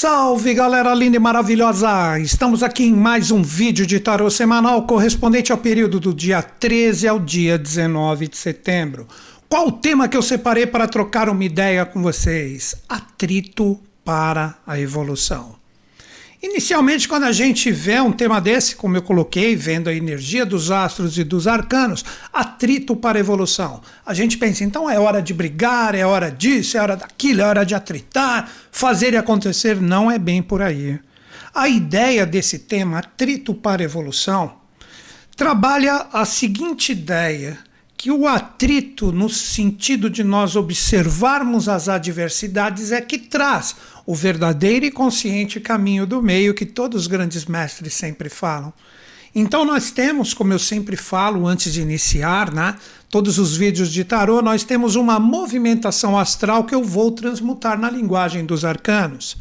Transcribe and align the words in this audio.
Salve 0.00 0.54
galera 0.54 0.94
linda 0.94 1.16
e 1.16 1.18
maravilhosa! 1.18 2.20
Estamos 2.20 2.62
aqui 2.62 2.84
em 2.84 2.94
mais 2.94 3.32
um 3.32 3.42
vídeo 3.42 3.84
de 3.84 3.98
tarô 3.98 4.30
semanal 4.30 4.86
correspondente 4.86 5.50
ao 5.50 5.58
período 5.58 5.98
do 5.98 6.14
dia 6.14 6.40
13 6.40 7.08
ao 7.08 7.18
dia 7.18 7.58
19 7.58 8.28
de 8.28 8.36
setembro. 8.36 9.08
Qual 9.48 9.66
o 9.66 9.72
tema 9.72 10.06
que 10.06 10.16
eu 10.16 10.22
separei 10.22 10.68
para 10.68 10.86
trocar 10.86 11.28
uma 11.28 11.42
ideia 11.42 11.84
com 11.84 12.00
vocês? 12.00 12.76
Atrito 12.88 13.80
para 14.04 14.56
a 14.64 14.78
evolução. 14.78 15.57
Inicialmente, 16.40 17.08
quando 17.08 17.24
a 17.24 17.32
gente 17.32 17.72
vê 17.72 18.00
um 18.00 18.12
tema 18.12 18.40
desse, 18.40 18.76
como 18.76 18.96
eu 18.96 19.02
coloquei, 19.02 19.56
vendo 19.56 19.88
a 19.88 19.94
energia 19.94 20.46
dos 20.46 20.70
astros 20.70 21.18
e 21.18 21.24
dos 21.24 21.48
arcanos, 21.48 22.04
atrito 22.32 22.94
para 22.94 23.18
evolução, 23.18 23.82
a 24.06 24.14
gente 24.14 24.38
pensa, 24.38 24.62
então 24.62 24.88
é 24.88 25.00
hora 25.00 25.20
de 25.20 25.34
brigar, 25.34 25.96
é 25.96 26.06
hora 26.06 26.30
disso, 26.30 26.78
é 26.78 26.80
hora 26.80 26.96
daquilo, 26.96 27.40
é 27.40 27.44
hora 27.44 27.66
de 27.66 27.74
atritar, 27.74 28.48
fazer 28.70 29.14
e 29.14 29.16
acontecer. 29.16 29.80
Não 29.80 30.08
é 30.08 30.16
bem 30.16 30.40
por 30.40 30.62
aí. 30.62 31.00
A 31.52 31.68
ideia 31.68 32.24
desse 32.24 32.60
tema, 32.60 33.00
atrito 33.00 33.52
para 33.52 33.82
evolução, 33.82 34.54
trabalha 35.36 36.06
a 36.12 36.24
seguinte 36.24 36.92
ideia: 36.92 37.58
que 37.96 38.12
o 38.12 38.28
atrito, 38.28 39.10
no 39.10 39.28
sentido 39.28 40.08
de 40.08 40.22
nós 40.22 40.54
observarmos 40.54 41.68
as 41.68 41.88
adversidades, 41.88 42.92
é 42.92 43.00
que 43.00 43.18
traz 43.18 43.74
o 44.08 44.14
verdadeiro 44.14 44.86
e 44.86 44.90
consciente 44.90 45.60
caminho 45.60 46.06
do 46.06 46.22
meio 46.22 46.54
que 46.54 46.64
todos 46.64 47.02
os 47.02 47.06
grandes 47.06 47.44
mestres 47.44 47.92
sempre 47.92 48.30
falam. 48.30 48.72
Então 49.34 49.66
nós 49.66 49.90
temos, 49.90 50.32
como 50.32 50.50
eu 50.50 50.58
sempre 50.58 50.96
falo 50.96 51.46
antes 51.46 51.74
de 51.74 51.82
iniciar, 51.82 52.50
né, 52.50 52.74
todos 53.10 53.38
os 53.38 53.54
vídeos 53.54 53.92
de 53.92 54.04
tarô, 54.04 54.40
nós 54.40 54.64
temos 54.64 54.96
uma 54.96 55.20
movimentação 55.20 56.18
astral 56.18 56.64
que 56.64 56.74
eu 56.74 56.82
vou 56.82 57.10
transmutar 57.10 57.78
na 57.78 57.90
linguagem 57.90 58.46
dos 58.46 58.64
arcanos. 58.64 59.36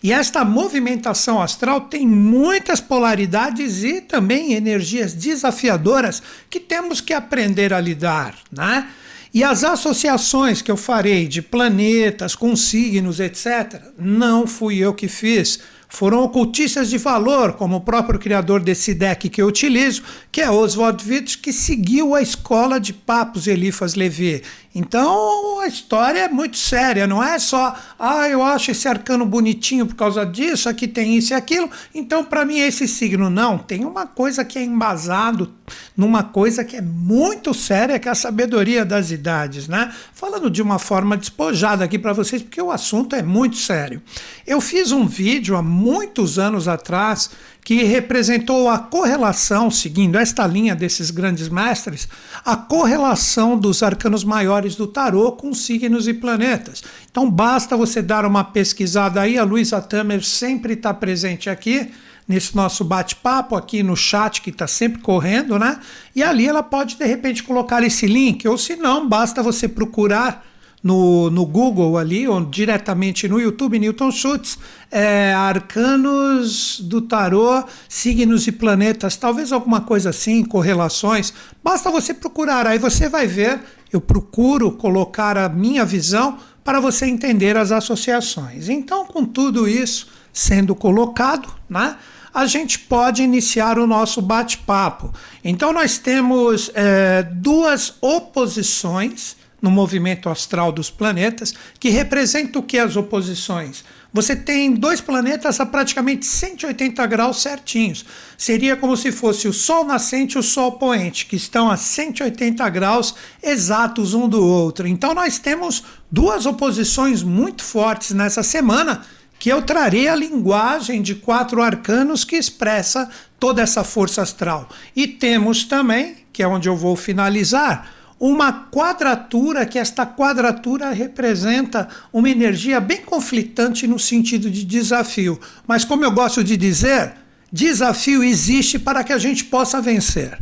E 0.00 0.12
esta 0.12 0.44
movimentação 0.44 1.42
astral 1.42 1.80
tem 1.80 2.06
muitas 2.06 2.80
polaridades 2.80 3.82
e 3.82 4.00
também 4.00 4.52
energias 4.52 5.12
desafiadoras 5.12 6.22
que 6.48 6.60
temos 6.60 7.00
que 7.00 7.12
aprender 7.12 7.74
a 7.74 7.80
lidar, 7.80 8.36
né? 8.52 8.86
E 9.34 9.42
as 9.42 9.64
associações 9.64 10.62
que 10.62 10.70
eu 10.70 10.76
farei 10.76 11.26
de 11.26 11.42
planetas 11.42 12.36
com 12.36 12.54
signos, 12.54 13.18
etc., 13.18 13.82
não 13.98 14.46
fui 14.46 14.78
eu 14.78 14.94
que 14.94 15.08
fiz. 15.08 15.58
Foram 15.88 16.22
ocultistas 16.22 16.88
de 16.88 16.98
valor, 16.98 17.54
como 17.54 17.76
o 17.76 17.80
próprio 17.80 18.20
criador 18.20 18.60
desse 18.60 18.94
deck 18.94 19.28
que 19.28 19.42
eu 19.42 19.48
utilizo, 19.48 20.04
que 20.30 20.40
é 20.40 20.48
Oswald 20.48 21.04
Witt, 21.08 21.38
que 21.38 21.52
seguiu 21.52 22.14
a 22.14 22.22
escola 22.22 22.78
de 22.78 22.92
Papos 22.92 23.48
Elifas 23.48 23.96
Levi. 23.96 24.40
Então 24.74 25.60
a 25.60 25.68
história 25.68 26.20
é 26.20 26.28
muito 26.28 26.56
séria, 26.56 27.06
não 27.06 27.22
é 27.22 27.38
só, 27.38 27.76
ah, 27.96 28.28
eu 28.28 28.42
acho 28.42 28.72
esse 28.72 28.88
arcano 28.88 29.24
bonitinho 29.24 29.86
por 29.86 29.94
causa 29.94 30.26
disso, 30.26 30.68
aqui 30.68 30.88
tem 30.88 31.16
isso 31.16 31.32
e 31.32 31.34
aquilo, 31.34 31.70
então 31.94 32.24
para 32.24 32.44
mim 32.44 32.58
é 32.58 32.66
esse 32.66 32.88
signo. 32.88 33.30
Não, 33.30 33.56
tem 33.56 33.84
uma 33.84 34.06
coisa 34.06 34.44
que 34.44 34.58
é 34.58 34.64
embasado 34.64 35.52
numa 35.96 36.24
coisa 36.24 36.64
que 36.64 36.76
é 36.76 36.80
muito 36.80 37.54
séria, 37.54 37.98
que 37.98 38.08
é 38.08 38.10
a 38.10 38.16
sabedoria 38.16 38.84
das 38.84 39.10
idades, 39.10 39.68
né? 39.68 39.92
Falando 40.12 40.50
de 40.50 40.60
uma 40.60 40.78
forma 40.78 41.16
despojada 41.16 41.84
aqui 41.84 41.98
para 41.98 42.12
vocês, 42.12 42.42
porque 42.42 42.60
o 42.60 42.70
assunto 42.70 43.14
é 43.14 43.22
muito 43.22 43.56
sério. 43.56 44.02
Eu 44.46 44.60
fiz 44.60 44.90
um 44.90 45.06
vídeo 45.06 45.56
há 45.56 45.62
muitos 45.62 46.38
anos 46.38 46.66
atrás 46.66 47.30
que 47.64 47.82
representou 47.82 48.68
a 48.68 48.78
correlação, 48.78 49.70
seguindo 49.70 50.18
esta 50.18 50.46
linha 50.46 50.76
desses 50.76 51.10
grandes 51.10 51.48
mestres, 51.48 52.06
a 52.44 52.54
correlação 52.54 53.58
dos 53.58 53.82
arcanos 53.82 54.22
maiores 54.22 54.76
do 54.76 54.86
tarô 54.86 55.32
com 55.32 55.54
signos 55.54 56.06
e 56.06 56.12
planetas. 56.12 56.84
Então 57.10 57.28
basta 57.30 57.74
você 57.74 58.02
dar 58.02 58.26
uma 58.26 58.44
pesquisada 58.44 59.22
aí, 59.22 59.38
a 59.38 59.44
Luísa 59.44 59.80
Tamer 59.80 60.22
sempre 60.22 60.74
está 60.74 60.92
presente 60.92 61.48
aqui 61.48 61.90
nesse 62.28 62.54
nosso 62.54 62.84
bate-papo 62.84 63.56
aqui 63.56 63.82
no 63.82 63.96
chat 63.96 64.42
que 64.42 64.50
está 64.50 64.66
sempre 64.66 65.00
correndo, 65.00 65.58
né? 65.58 65.78
E 66.14 66.22
ali 66.22 66.46
ela 66.46 66.62
pode 66.62 66.96
de 66.96 67.04
repente 67.06 67.42
colocar 67.42 67.82
esse 67.82 68.06
link, 68.06 68.46
ou 68.46 68.58
se 68.58 68.76
não, 68.76 69.08
basta 69.08 69.42
você 69.42 69.66
procurar 69.68 70.44
no, 70.84 71.30
no 71.30 71.46
Google 71.46 71.96
ali, 71.96 72.28
ou 72.28 72.44
diretamente 72.44 73.26
no 73.26 73.40
YouTube, 73.40 73.78
Newton 73.78 74.10
Schultz, 74.10 74.58
é, 74.90 75.32
arcanos 75.32 76.78
do 76.78 77.00
tarô, 77.00 77.64
signos 77.88 78.46
e 78.46 78.52
planetas, 78.52 79.16
talvez 79.16 79.50
alguma 79.50 79.80
coisa 79.80 80.10
assim, 80.10 80.44
correlações. 80.44 81.32
Basta 81.62 81.90
você 81.90 82.12
procurar, 82.12 82.66
aí 82.66 82.78
você 82.78 83.08
vai 83.08 83.26
ver. 83.26 83.60
Eu 83.90 84.00
procuro 84.00 84.72
colocar 84.72 85.38
a 85.38 85.48
minha 85.48 85.86
visão 85.86 86.36
para 86.62 86.80
você 86.80 87.06
entender 87.06 87.56
as 87.56 87.72
associações. 87.72 88.68
Então, 88.68 89.06
com 89.06 89.24
tudo 89.24 89.66
isso 89.66 90.08
sendo 90.30 90.74
colocado, 90.74 91.48
né? 91.68 91.96
a 92.34 92.44
gente 92.44 92.80
pode 92.80 93.22
iniciar 93.22 93.78
o 93.78 93.86
nosso 93.86 94.20
bate-papo. 94.20 95.14
Então, 95.42 95.72
nós 95.72 95.96
temos 95.96 96.70
é, 96.74 97.22
duas 97.22 97.94
oposições 98.02 99.36
no 99.64 99.70
movimento 99.70 100.28
astral 100.28 100.70
dos 100.70 100.90
planetas, 100.90 101.54
que 101.80 101.88
representa 101.88 102.58
o 102.58 102.62
que 102.62 102.78
as 102.78 102.96
oposições? 102.96 103.82
Você 104.12 104.36
tem 104.36 104.74
dois 104.74 105.00
planetas 105.00 105.58
a 105.58 105.64
praticamente 105.64 106.26
180 106.26 107.04
graus 107.06 107.40
certinhos. 107.40 108.04
Seria 108.36 108.76
como 108.76 108.94
se 108.94 109.10
fosse 109.10 109.48
o 109.48 109.52
Sol 109.54 109.84
nascente 109.84 110.36
e 110.36 110.38
o 110.38 110.42
Sol 110.42 110.72
poente, 110.72 111.24
que 111.24 111.34
estão 111.34 111.70
a 111.70 111.78
180 111.78 112.68
graus 112.68 113.14
exatos 113.42 114.12
um 114.12 114.28
do 114.28 114.46
outro. 114.46 114.86
Então 114.86 115.14
nós 115.14 115.38
temos 115.38 115.82
duas 116.10 116.44
oposições 116.44 117.22
muito 117.22 117.64
fortes 117.64 118.10
nessa 118.10 118.42
semana 118.42 119.02
que 119.38 119.48
eu 119.48 119.62
trarei 119.62 120.08
a 120.08 120.14
linguagem 120.14 121.00
de 121.00 121.14
quatro 121.14 121.62
arcanos 121.62 122.22
que 122.22 122.36
expressa 122.36 123.08
toda 123.40 123.62
essa 123.62 123.82
força 123.82 124.20
astral. 124.20 124.68
E 124.94 125.06
temos 125.06 125.64
também, 125.64 126.18
que 126.32 126.42
é 126.42 126.46
onde 126.46 126.68
eu 126.68 126.76
vou 126.76 126.96
finalizar, 126.96 127.90
uma 128.26 128.70
quadratura, 128.70 129.66
que 129.66 129.78
esta 129.78 130.06
quadratura 130.06 130.90
representa 130.92 131.86
uma 132.10 132.30
energia 132.30 132.80
bem 132.80 133.02
conflitante 133.02 133.86
no 133.86 133.98
sentido 133.98 134.50
de 134.50 134.64
desafio. 134.64 135.38
Mas, 135.66 135.84
como 135.84 136.06
eu 136.06 136.10
gosto 136.10 136.42
de 136.42 136.56
dizer, 136.56 137.12
desafio 137.52 138.24
existe 138.24 138.78
para 138.78 139.04
que 139.04 139.12
a 139.12 139.18
gente 139.18 139.44
possa 139.44 139.78
vencer. 139.78 140.38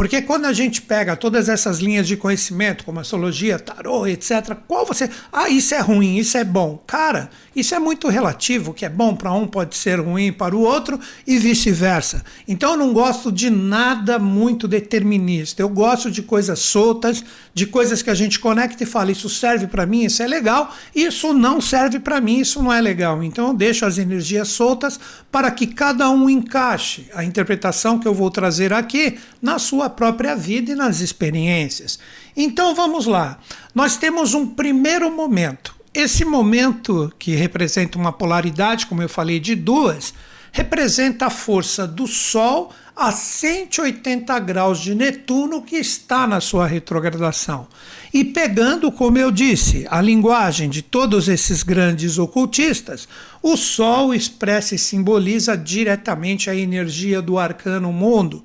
Porque 0.00 0.22
quando 0.22 0.46
a 0.46 0.52
gente 0.54 0.80
pega 0.80 1.14
todas 1.14 1.46
essas 1.46 1.78
linhas 1.78 2.08
de 2.08 2.16
conhecimento, 2.16 2.86
como 2.86 2.98
astrologia, 2.98 3.58
tarô, 3.58 4.06
etc., 4.06 4.56
qual 4.66 4.86
você. 4.86 5.10
Ah, 5.30 5.50
isso 5.50 5.74
é 5.74 5.80
ruim, 5.80 6.16
isso 6.16 6.38
é 6.38 6.42
bom. 6.42 6.82
Cara, 6.86 7.28
isso 7.54 7.74
é 7.74 7.78
muito 7.78 8.08
relativo. 8.08 8.70
O 8.70 8.74
que 8.74 8.86
é 8.86 8.88
bom 8.88 9.14
para 9.14 9.30
um 9.34 9.46
pode 9.46 9.76
ser 9.76 10.00
ruim 10.00 10.32
para 10.32 10.56
o 10.56 10.62
outro 10.62 10.98
e 11.26 11.36
vice-versa. 11.36 12.24
Então 12.48 12.70
eu 12.70 12.76
não 12.78 12.94
gosto 12.94 13.30
de 13.30 13.50
nada 13.50 14.18
muito 14.18 14.66
determinista. 14.66 15.60
Eu 15.60 15.68
gosto 15.68 16.10
de 16.10 16.22
coisas 16.22 16.60
soltas, 16.60 17.22
de 17.52 17.66
coisas 17.66 18.00
que 18.00 18.08
a 18.08 18.14
gente 18.14 18.40
conecta 18.40 18.82
e 18.82 18.86
fala: 18.86 19.12
isso 19.12 19.28
serve 19.28 19.66
para 19.66 19.84
mim, 19.84 20.04
isso 20.04 20.22
é 20.22 20.26
legal, 20.26 20.74
isso 20.94 21.34
não 21.34 21.60
serve 21.60 22.00
para 22.00 22.22
mim, 22.22 22.38
isso 22.38 22.62
não 22.62 22.72
é 22.72 22.80
legal. 22.80 23.22
Então 23.22 23.48
eu 23.48 23.54
deixo 23.54 23.84
as 23.84 23.98
energias 23.98 24.48
soltas 24.48 24.98
para 25.30 25.50
que 25.50 25.66
cada 25.66 26.08
um 26.08 26.30
encaixe 26.30 27.06
a 27.14 27.22
interpretação 27.22 27.98
que 27.98 28.08
eu 28.08 28.14
vou 28.14 28.30
trazer 28.30 28.72
aqui 28.72 29.18
na 29.42 29.58
sua 29.58 29.89
própria 29.90 30.34
vida 30.34 30.72
e 30.72 30.74
nas 30.74 31.00
experiências. 31.00 31.98
Então 32.36 32.74
vamos 32.74 33.06
lá. 33.06 33.38
Nós 33.74 33.96
temos 33.96 34.32
um 34.32 34.46
primeiro 34.46 35.10
momento. 35.10 35.74
Esse 35.92 36.24
momento, 36.24 37.12
que 37.18 37.34
representa 37.34 37.98
uma 37.98 38.12
polaridade, 38.12 38.86
como 38.86 39.02
eu 39.02 39.08
falei, 39.08 39.40
de 39.40 39.56
duas, 39.56 40.14
representa 40.52 41.26
a 41.26 41.30
força 41.30 41.86
do 41.86 42.06
Sol 42.06 42.72
a 42.94 43.12
180 43.12 44.38
graus 44.40 44.78
de 44.78 44.94
Netuno 44.94 45.62
que 45.62 45.76
está 45.76 46.26
na 46.26 46.40
sua 46.40 46.66
retrogradação. 46.66 47.66
E 48.12 48.24
pegando, 48.24 48.90
como 48.92 49.16
eu 49.16 49.30
disse, 49.30 49.86
a 49.88 50.00
linguagem 50.02 50.68
de 50.68 50.82
todos 50.82 51.28
esses 51.28 51.62
grandes 51.62 52.18
ocultistas, 52.18 53.08
o 53.42 53.56
Sol 53.56 54.12
expressa 54.12 54.74
e 54.74 54.78
simboliza 54.78 55.56
diretamente 55.56 56.50
a 56.50 56.54
energia 56.54 57.22
do 57.22 57.38
arcano 57.38 57.92
mundo, 57.92 58.44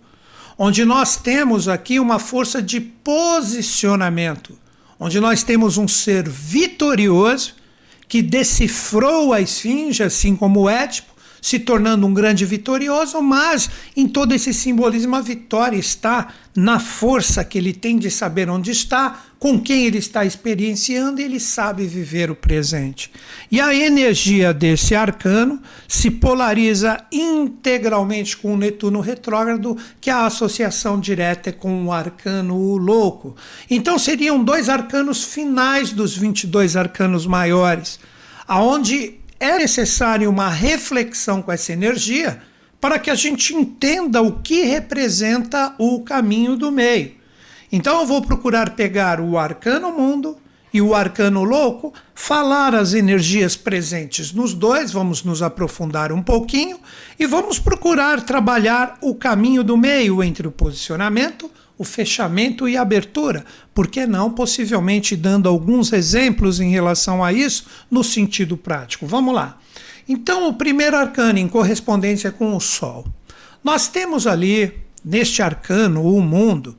onde 0.58 0.86
nós 0.86 1.18
temos 1.18 1.68
aqui 1.68 2.00
uma 2.00 2.20
força 2.20 2.62
de 2.62 2.80
posicionamento, 2.80 4.58
onde 5.00 5.20
nós 5.20 5.44
temos 5.44 5.78
um 5.78 5.88
ser 5.88 6.28
vitorioso 6.28 7.56
que 8.08 8.22
decifrou 8.22 9.34
a 9.34 9.42
esfinge, 9.42 10.04
assim 10.04 10.36
como 10.36 10.62
o 10.62 10.70
Édipo, 10.70 11.15
se 11.46 11.60
tornando 11.60 12.08
um 12.08 12.14
grande 12.14 12.44
vitorioso, 12.44 13.22
mas 13.22 13.70
em 13.96 14.08
todo 14.08 14.34
esse 14.34 14.52
simbolismo 14.52 15.16
a 15.16 15.22
vitória 15.22 15.78
está 15.78 16.30
na 16.56 16.80
força 16.80 17.46
que 17.46 17.60
ele 17.60 17.72
tem 17.72 18.00
de 18.00 18.10
saber 18.10 18.50
onde 18.50 18.72
está, 18.72 19.22
com 19.38 19.62
quem 19.62 19.86
ele 19.86 20.00
está 20.00 20.26
experienciando, 20.26 21.22
ele 21.22 21.40
sabe 21.40 21.86
viver 21.86 22.32
o 22.32 22.36
presente. 22.36 23.12
E 23.52 23.62
a 23.62 23.76
energia 23.76 24.52
desse 24.52 24.96
arcano 24.96 25.62
se 25.88 26.10
polariza 26.10 26.98
integralmente 27.12 28.36
com 28.36 28.56
o 28.56 28.58
Netuno 28.58 29.00
retrógrado, 29.00 29.78
que 30.02 30.10
é 30.10 30.14
a 30.14 30.26
associação 30.26 31.00
direta 31.00 31.52
com 31.52 31.86
o 31.86 31.92
arcano 31.92 32.76
louco. 32.76 33.36
Então 33.70 34.00
seriam 34.00 34.44
dois 34.44 34.68
arcanos 34.68 35.24
finais 35.24 35.92
dos 35.92 36.18
22 36.18 36.76
arcanos 36.76 37.28
maiores, 37.28 38.00
aonde 38.48 39.24
é 39.40 39.58
necessário 39.58 40.30
uma 40.30 40.50
reflexão 40.50 41.42
com 41.42 41.52
essa 41.52 41.74
energia 41.74 42.42
para 42.80 43.00
que 43.00 43.10
a 43.10 43.16
gente 43.16 43.54
entenda 43.54 44.22
o 44.22 44.40
que 44.40 44.64
representa 44.64 45.74
o 45.78 46.02
caminho 46.04 46.56
do 46.56 46.72
meio. 46.72 47.14
Então 47.72 48.00
eu 48.02 48.06
vou 48.06 48.22
procurar 48.22 48.76
pegar 48.76 49.20
o 49.20 49.38
arcano 49.38 49.92
mundo 49.92 50.38
e 50.74 50.82
o 50.82 50.94
arcano 50.94 51.44
louco, 51.44 51.94
falar 52.14 52.76
as 52.76 52.94
energias 52.94 53.56
presentes 53.56 54.34
nos 54.34 54.54
dois, 54.54 54.92
vamos 54.92 55.24
nos 55.24 55.42
aprofundar 55.42 56.12
um 56.12 56.22
pouquinho 56.22 56.78
e 57.18 57.26
vamos 57.26 57.60
procurar 57.60 58.22
trabalhar 58.22 58.98
o 59.02 59.16
caminho 59.16 59.64
do 59.64 59.78
meio 59.78 60.22
entre 60.22 60.46
o 60.48 60.52
posicionamento, 60.52 61.50
o 61.78 61.84
fechamento 61.84 62.68
e 62.68 62.78
abertura, 62.78 63.46
por 63.74 63.88
que 63.88 64.06
não 64.06 64.32
possivelmente 64.32 65.16
dando 65.16 65.50
alguns 65.50 65.92
exemplos 65.92 66.60
em 66.60 66.72
relação 66.72 67.24
a 67.24 67.34
isso 67.34 67.66
no 67.92 68.04
sentido 68.04 68.56
prático. 68.56 69.06
Vamos 69.06 69.34
lá. 69.34 69.58
Então, 70.08 70.48
o 70.48 70.54
primeiro 70.54 70.96
arcano 70.96 71.40
em 71.40 71.48
correspondência 71.48 72.32
com 72.32 72.56
o 72.56 72.62
Sol. 72.62 73.06
Nós 73.64 73.88
temos 73.88 74.28
ali, 74.28 74.72
neste 75.04 75.42
arcano, 75.42 76.04
o 76.04 76.22
mundo, 76.22 76.78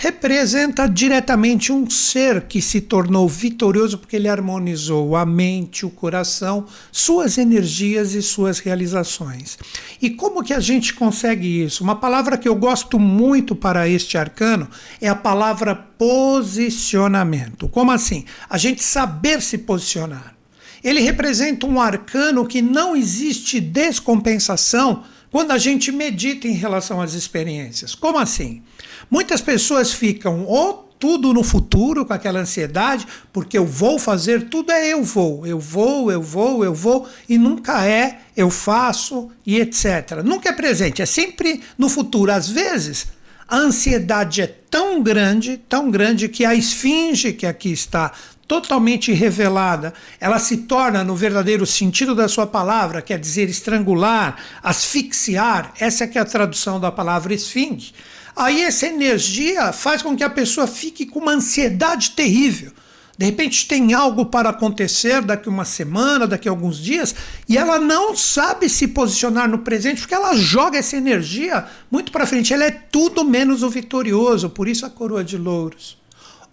representa 0.00 0.88
diretamente 0.88 1.72
um 1.72 1.90
ser 1.90 2.42
que 2.42 2.62
se 2.62 2.80
tornou 2.80 3.28
vitorioso 3.28 3.98
porque 3.98 4.14
ele 4.14 4.28
harmonizou 4.28 5.16
a 5.16 5.26
mente, 5.26 5.84
o 5.84 5.90
coração, 5.90 6.66
suas 6.92 7.36
energias 7.36 8.14
e 8.14 8.22
suas 8.22 8.60
realizações. 8.60 9.58
E 10.00 10.08
como 10.08 10.44
que 10.44 10.54
a 10.54 10.60
gente 10.60 10.94
consegue 10.94 11.64
isso? 11.64 11.82
Uma 11.82 11.96
palavra 11.96 12.38
que 12.38 12.48
eu 12.48 12.54
gosto 12.54 12.96
muito 12.96 13.56
para 13.56 13.88
este 13.88 14.16
arcano 14.16 14.68
é 15.00 15.08
a 15.08 15.16
palavra 15.16 15.74
posicionamento. 15.74 17.68
Como 17.68 17.90
assim? 17.90 18.24
A 18.48 18.56
gente 18.56 18.84
saber 18.84 19.42
se 19.42 19.58
posicionar. 19.58 20.36
Ele 20.84 21.00
representa 21.00 21.66
um 21.66 21.80
arcano 21.80 22.46
que 22.46 22.62
não 22.62 22.94
existe 22.94 23.60
descompensação 23.60 25.02
quando 25.30 25.50
a 25.50 25.58
gente 25.58 25.92
medita 25.92 26.48
em 26.48 26.52
relação 26.52 27.00
às 27.00 27.14
experiências. 27.14 27.94
Como 27.94 28.18
assim? 28.18 28.62
Muitas 29.10 29.40
pessoas 29.40 29.92
ficam 29.92 30.44
ou 30.44 30.88
tudo 30.98 31.32
no 31.32 31.44
futuro 31.44 32.04
com 32.04 32.12
aquela 32.12 32.40
ansiedade, 32.40 33.06
porque 33.32 33.56
eu 33.56 33.64
vou 33.64 33.98
fazer, 33.98 34.48
tudo 34.48 34.72
é 34.72 34.88
eu 34.88 35.02
vou, 35.04 35.46
eu 35.46 35.58
vou, 35.58 36.10
eu 36.10 36.22
vou, 36.22 36.64
eu 36.64 36.74
vou, 36.74 37.08
e 37.28 37.38
nunca 37.38 37.86
é 37.86 38.18
eu 38.36 38.50
faço 38.50 39.30
e 39.46 39.60
etc. 39.60 40.22
Nunca 40.24 40.48
é 40.48 40.52
presente, 40.52 41.00
é 41.00 41.06
sempre 41.06 41.60
no 41.76 41.88
futuro. 41.88 42.32
Às 42.32 42.48
vezes, 42.48 43.06
a 43.46 43.56
ansiedade 43.56 44.42
é 44.42 44.46
tão 44.46 45.02
grande, 45.02 45.56
tão 45.68 45.90
grande, 45.90 46.28
que 46.28 46.44
a 46.44 46.54
esfinge 46.54 47.32
que 47.32 47.46
aqui 47.46 47.72
está 47.72 48.12
totalmente 48.48 49.12
revelada, 49.12 49.94
ela 50.18 50.38
se 50.38 50.56
torna, 50.56 51.04
no 51.04 51.14
verdadeiro 51.14 51.66
sentido 51.66 52.14
da 52.14 52.26
sua 52.26 52.46
palavra, 52.46 53.02
quer 53.02 53.18
dizer 53.18 53.48
estrangular, 53.48 54.36
asfixiar, 54.62 55.72
essa 55.78 56.04
é 56.04 56.06
que 56.06 56.18
é 56.18 56.20
a 56.20 56.24
tradução 56.24 56.80
da 56.80 56.90
palavra 56.90 57.34
esfinge 57.34 57.92
Aí 58.38 58.62
essa 58.62 58.86
energia 58.86 59.72
faz 59.72 60.00
com 60.00 60.16
que 60.16 60.22
a 60.22 60.30
pessoa 60.30 60.68
fique 60.68 61.04
com 61.04 61.18
uma 61.18 61.32
ansiedade 61.32 62.12
terrível. 62.12 62.70
De 63.18 63.26
repente 63.26 63.66
tem 63.66 63.92
algo 63.92 64.26
para 64.26 64.50
acontecer 64.50 65.22
daqui 65.22 65.48
uma 65.48 65.64
semana, 65.64 66.24
daqui 66.24 66.48
a 66.48 66.52
alguns 66.52 66.78
dias, 66.78 67.16
e 67.48 67.58
ela 67.58 67.80
não 67.80 68.16
sabe 68.16 68.68
se 68.68 68.86
posicionar 68.86 69.48
no 69.48 69.58
presente, 69.58 70.02
porque 70.02 70.14
ela 70.14 70.36
joga 70.36 70.78
essa 70.78 70.96
energia 70.96 71.66
muito 71.90 72.12
para 72.12 72.26
frente. 72.26 72.54
Ela 72.54 72.66
é 72.66 72.70
tudo 72.70 73.24
menos 73.24 73.64
o 73.64 73.68
vitorioso, 73.68 74.48
por 74.48 74.68
isso 74.68 74.86
a 74.86 74.90
coroa 74.90 75.24
de 75.24 75.36
louros. 75.36 75.98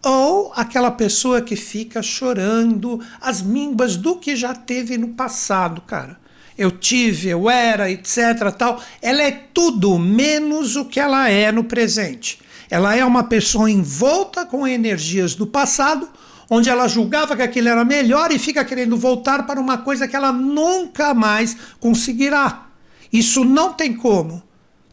Ou 0.05 0.53
aquela 0.55 0.91
pessoa 0.91 1.41
que 1.41 1.57
fica 1.57 2.01
chorando 2.01 3.01
as 3.19 3.41
míngua 3.41 3.87
do 3.87 4.15
que 4.15 4.35
já 4.35 4.53
teve 4.53 4.97
no 4.97 5.09
passado, 5.09 5.81
cara 5.81 6.23
eu 6.57 6.71
tive, 6.71 7.29
eu 7.29 7.49
era, 7.49 7.89
etc. 7.91 8.51
tal. 8.57 8.81
Ela 9.01 9.23
é 9.23 9.31
tudo 9.31 9.97
menos 9.99 10.75
o 10.75 10.85
que 10.85 10.99
ela 10.99 11.29
é 11.29 11.51
no 11.51 11.63
presente. 11.63 12.39
Ela 12.69 12.95
é 12.95 13.03
uma 13.03 13.23
pessoa 13.23 13.69
envolta 13.69 14.45
com 14.45 14.67
energias 14.67 15.35
do 15.35 15.45
passado, 15.45 16.09
onde 16.49 16.69
ela 16.69 16.87
julgava 16.87 17.35
que 17.35 17.41
aquilo 17.41 17.67
era 17.67 17.83
melhor 17.83 18.31
e 18.31 18.39
fica 18.39 18.63
querendo 18.63 18.97
voltar 18.97 19.45
para 19.45 19.59
uma 19.59 19.77
coisa 19.79 20.07
que 20.07 20.15
ela 20.15 20.31
nunca 20.31 21.13
mais 21.13 21.55
conseguirá. 21.79 22.67
Isso 23.11 23.43
não 23.43 23.73
tem 23.73 23.93
como. 23.93 24.41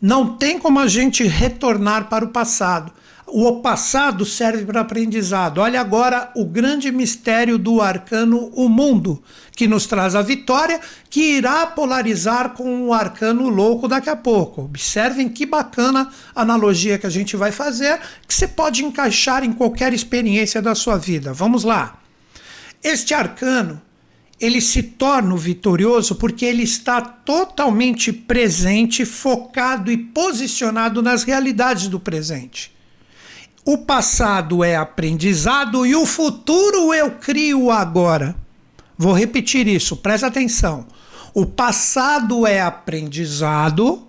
Não 0.00 0.36
tem 0.36 0.58
como 0.58 0.80
a 0.80 0.88
gente 0.88 1.22
retornar 1.24 2.08
para 2.08 2.24
o 2.24 2.28
passado. 2.28 2.92
O 3.34 3.62
passado 3.62 4.26
serve 4.26 4.66
para 4.66 4.82
aprendizado. 4.82 5.56
Olha 5.56 5.80
agora 5.80 6.30
o 6.36 6.44
grande 6.44 6.92
mistério 6.92 7.56
do 7.56 7.80
arcano 7.80 8.50
O 8.52 8.68
Mundo, 8.68 9.22
que 9.56 9.66
nos 9.66 9.86
traz 9.86 10.14
a 10.14 10.20
vitória, 10.20 10.78
que 11.08 11.38
irá 11.38 11.66
polarizar 11.66 12.50
com 12.50 12.88
o 12.88 12.92
arcano 12.92 13.48
louco 13.48 13.88
daqui 13.88 14.10
a 14.10 14.16
pouco. 14.16 14.64
Observem 14.64 15.30
que 15.30 15.46
bacana 15.46 16.10
analogia 16.34 16.98
que 16.98 17.06
a 17.06 17.10
gente 17.10 17.34
vai 17.34 17.50
fazer, 17.50 17.98
que 18.28 18.34
você 18.34 18.46
pode 18.46 18.84
encaixar 18.84 19.42
em 19.42 19.52
qualquer 19.54 19.94
experiência 19.94 20.60
da 20.60 20.74
sua 20.74 20.98
vida. 20.98 21.32
Vamos 21.32 21.64
lá. 21.64 22.02
Este 22.84 23.14
arcano 23.14 23.80
ele 24.38 24.60
se 24.60 24.82
torna 24.82 25.34
vitorioso 25.38 26.16
porque 26.16 26.44
ele 26.44 26.64
está 26.64 27.00
totalmente 27.00 28.12
presente, 28.12 29.06
focado 29.06 29.90
e 29.90 29.96
posicionado 29.96 31.00
nas 31.00 31.22
realidades 31.24 31.88
do 31.88 31.98
presente. 31.98 32.71
O 33.64 33.78
passado 33.78 34.64
é 34.64 34.74
aprendizado 34.74 35.86
e 35.86 35.94
o 35.94 36.04
futuro 36.04 36.92
eu 36.92 37.12
crio 37.12 37.70
agora. 37.70 38.34
Vou 38.98 39.12
repetir 39.12 39.68
isso, 39.68 39.96
presta 39.96 40.26
atenção. 40.26 40.84
O 41.32 41.46
passado 41.46 42.44
é 42.44 42.60
aprendizado 42.60 44.08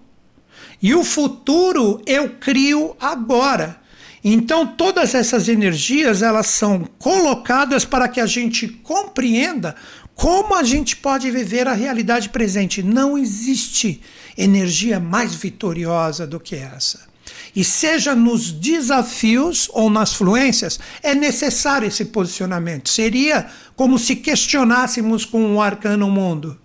e 0.81 0.95
o 0.95 1.03
futuro 1.03 2.01
eu 2.07 2.31
crio 2.39 2.95
agora. 3.00 3.79
Então 4.23 4.65
todas 4.65 5.13
essas 5.13 5.47
energias 5.47 6.23
elas 6.23 6.47
são 6.47 6.89
colocadas 6.97 7.85
para 7.85 8.07
que 8.07 8.19
a 8.19 8.25
gente 8.25 8.67
compreenda 8.67 9.75
como 10.15 10.55
a 10.55 10.63
gente 10.63 10.95
pode 10.95 11.29
viver 11.29 11.67
a 11.67 11.74
realidade 11.74 12.29
presente. 12.29 12.81
Não 12.81 13.15
existe 13.15 14.01
energia 14.36 15.00
mais 15.00 15.36
vitoriosa 15.36 16.25
do 16.25 16.39
que 16.39 16.55
essa. 16.55 17.12
E 17.55 17.63
seja 17.63 18.15
nos 18.15 18.51
desafios 18.51 19.69
ou 19.72 19.89
nas 19.89 20.13
fluências, 20.13 20.79
é 21.03 21.13
necessário 21.13 21.88
esse 21.88 22.05
posicionamento. 22.05 22.89
Seria 22.89 23.48
como 23.75 24.00
se 24.00 24.15
questionássemos 24.15 25.24
com 25.25 25.55
o 25.55 25.62
arcano 25.62 26.10
mundo. 26.10 26.60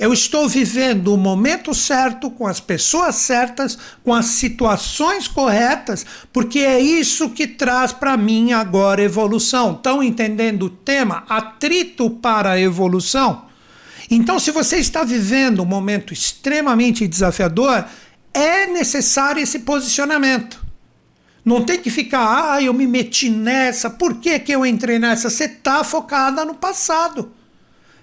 Eu 0.00 0.14
estou 0.14 0.48
vivendo 0.48 1.12
o 1.12 1.18
momento 1.18 1.74
certo, 1.74 2.30
com 2.30 2.46
as 2.46 2.58
pessoas 2.58 3.16
certas, 3.16 3.76
com 4.02 4.14
as 4.14 4.26
situações 4.26 5.28
corretas, 5.28 6.06
porque 6.32 6.60
é 6.60 6.80
isso 6.80 7.28
que 7.28 7.46
traz 7.46 7.92
para 7.92 8.16
mim 8.16 8.52
agora 8.52 9.02
evolução. 9.02 9.72
Estão 9.72 10.02
entendendo 10.02 10.62
o 10.62 10.70
tema? 10.70 11.24
Atrito 11.28 12.08
para 12.08 12.52
a 12.52 12.58
evolução? 12.58 13.44
Então, 14.10 14.40
se 14.40 14.50
você 14.50 14.78
está 14.78 15.04
vivendo 15.04 15.62
um 15.62 15.66
momento 15.66 16.14
extremamente 16.14 17.06
desafiador, 17.06 17.84
é 18.32 18.66
necessário 18.66 19.42
esse 19.42 19.60
posicionamento. 19.60 20.64
Não 21.44 21.64
tem 21.64 21.80
que 21.80 21.90
ficar, 21.90 22.54
ah, 22.54 22.62
eu 22.62 22.72
me 22.72 22.86
meti 22.86 23.30
nessa, 23.30 23.88
por 23.88 24.16
que, 24.16 24.38
que 24.38 24.52
eu 24.52 24.64
entrei 24.64 24.98
nessa? 24.98 25.30
Você 25.30 25.44
está 25.44 25.82
focada 25.82 26.44
no 26.44 26.54
passado. 26.54 27.32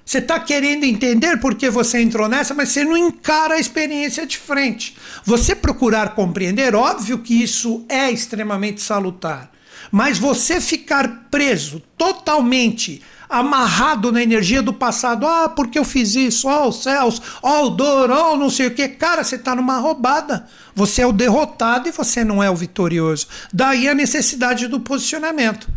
Você 0.04 0.20
está 0.20 0.40
querendo 0.40 0.86
entender 0.86 1.38
por 1.38 1.56
que 1.56 1.70
você 1.70 2.02
entrou 2.02 2.30
nessa, 2.30 2.54
mas 2.54 2.70
você 2.70 2.84
não 2.84 2.96
encara 2.96 3.56
a 3.56 3.60
experiência 3.60 4.26
de 4.26 4.38
frente. 4.38 4.96
Você 5.26 5.54
procurar 5.54 6.16
compreender, 6.16 6.74
óbvio 6.74 7.20
que 7.20 7.44
isso 7.44 7.86
é 7.90 8.10
extremamente 8.10 8.82
salutar. 8.82 9.52
Mas 9.92 10.18
você 10.18 10.62
ficar 10.62 11.28
preso 11.30 11.82
totalmente 11.98 13.02
amarrado 13.30 14.12
na 14.12 14.22
energia 14.22 14.62
do 14.62 14.74
passado. 14.74 15.28
Ah, 15.28 15.50
porque 15.50 15.78
eu 15.78 15.86
fiz 15.86 16.16
isso? 16.16 16.48
Ó, 16.48 16.68
oh, 16.68 16.72
céus, 16.72 17.22
ó, 17.42 17.64
oh, 17.64 17.70
dor, 17.70 18.10
ó, 18.12 18.34
oh, 18.34 18.38
não 18.38 18.50
sei 18.50 18.68
o 18.68 18.74
que. 18.74 18.88
Cara, 18.88 19.24
você 19.24 19.36
está 19.36 19.56
numa 19.56 19.78
roubada. 19.78 20.48
Você 20.76 21.02
é 21.02 21.08
o 21.08 21.12
derrotado 21.12 21.88
e 21.88 21.92
você 21.92 22.24
não 22.24 22.42
é 22.42 22.50
o 22.50 22.56
vitorioso. 22.56 23.28
Daí 23.54 23.88
a 23.88 23.96
necessidade 23.96 24.68
do 24.68 24.80
posicionamento. 24.80 25.68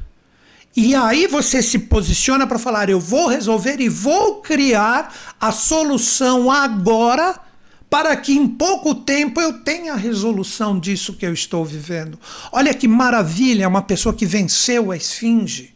E 0.76 0.94
aí 0.94 1.26
você 1.26 1.62
se 1.62 1.78
posiciona 1.78 2.46
para 2.46 2.58
falar: 2.58 2.88
eu 2.88 3.00
vou 3.00 3.28
resolver 3.28 3.80
e 3.80 3.88
vou 3.88 4.36
criar 4.36 5.12
a 5.40 5.50
solução 5.50 6.50
agora 6.50 7.40
para 7.88 8.16
que 8.16 8.32
em 8.32 8.46
pouco 8.46 8.94
tempo 8.94 9.40
eu 9.40 9.54
tenha 9.64 9.94
a 9.94 9.96
resolução 9.96 10.78
disso 10.78 11.14
que 11.14 11.26
eu 11.26 11.32
estou 11.32 11.64
vivendo. 11.64 12.18
Olha 12.52 12.72
que 12.72 12.86
maravilha, 12.86 13.66
uma 13.66 13.82
pessoa 13.82 14.14
que 14.14 14.24
venceu 14.24 14.92
a 14.92 14.96
esfinge. 14.96 15.74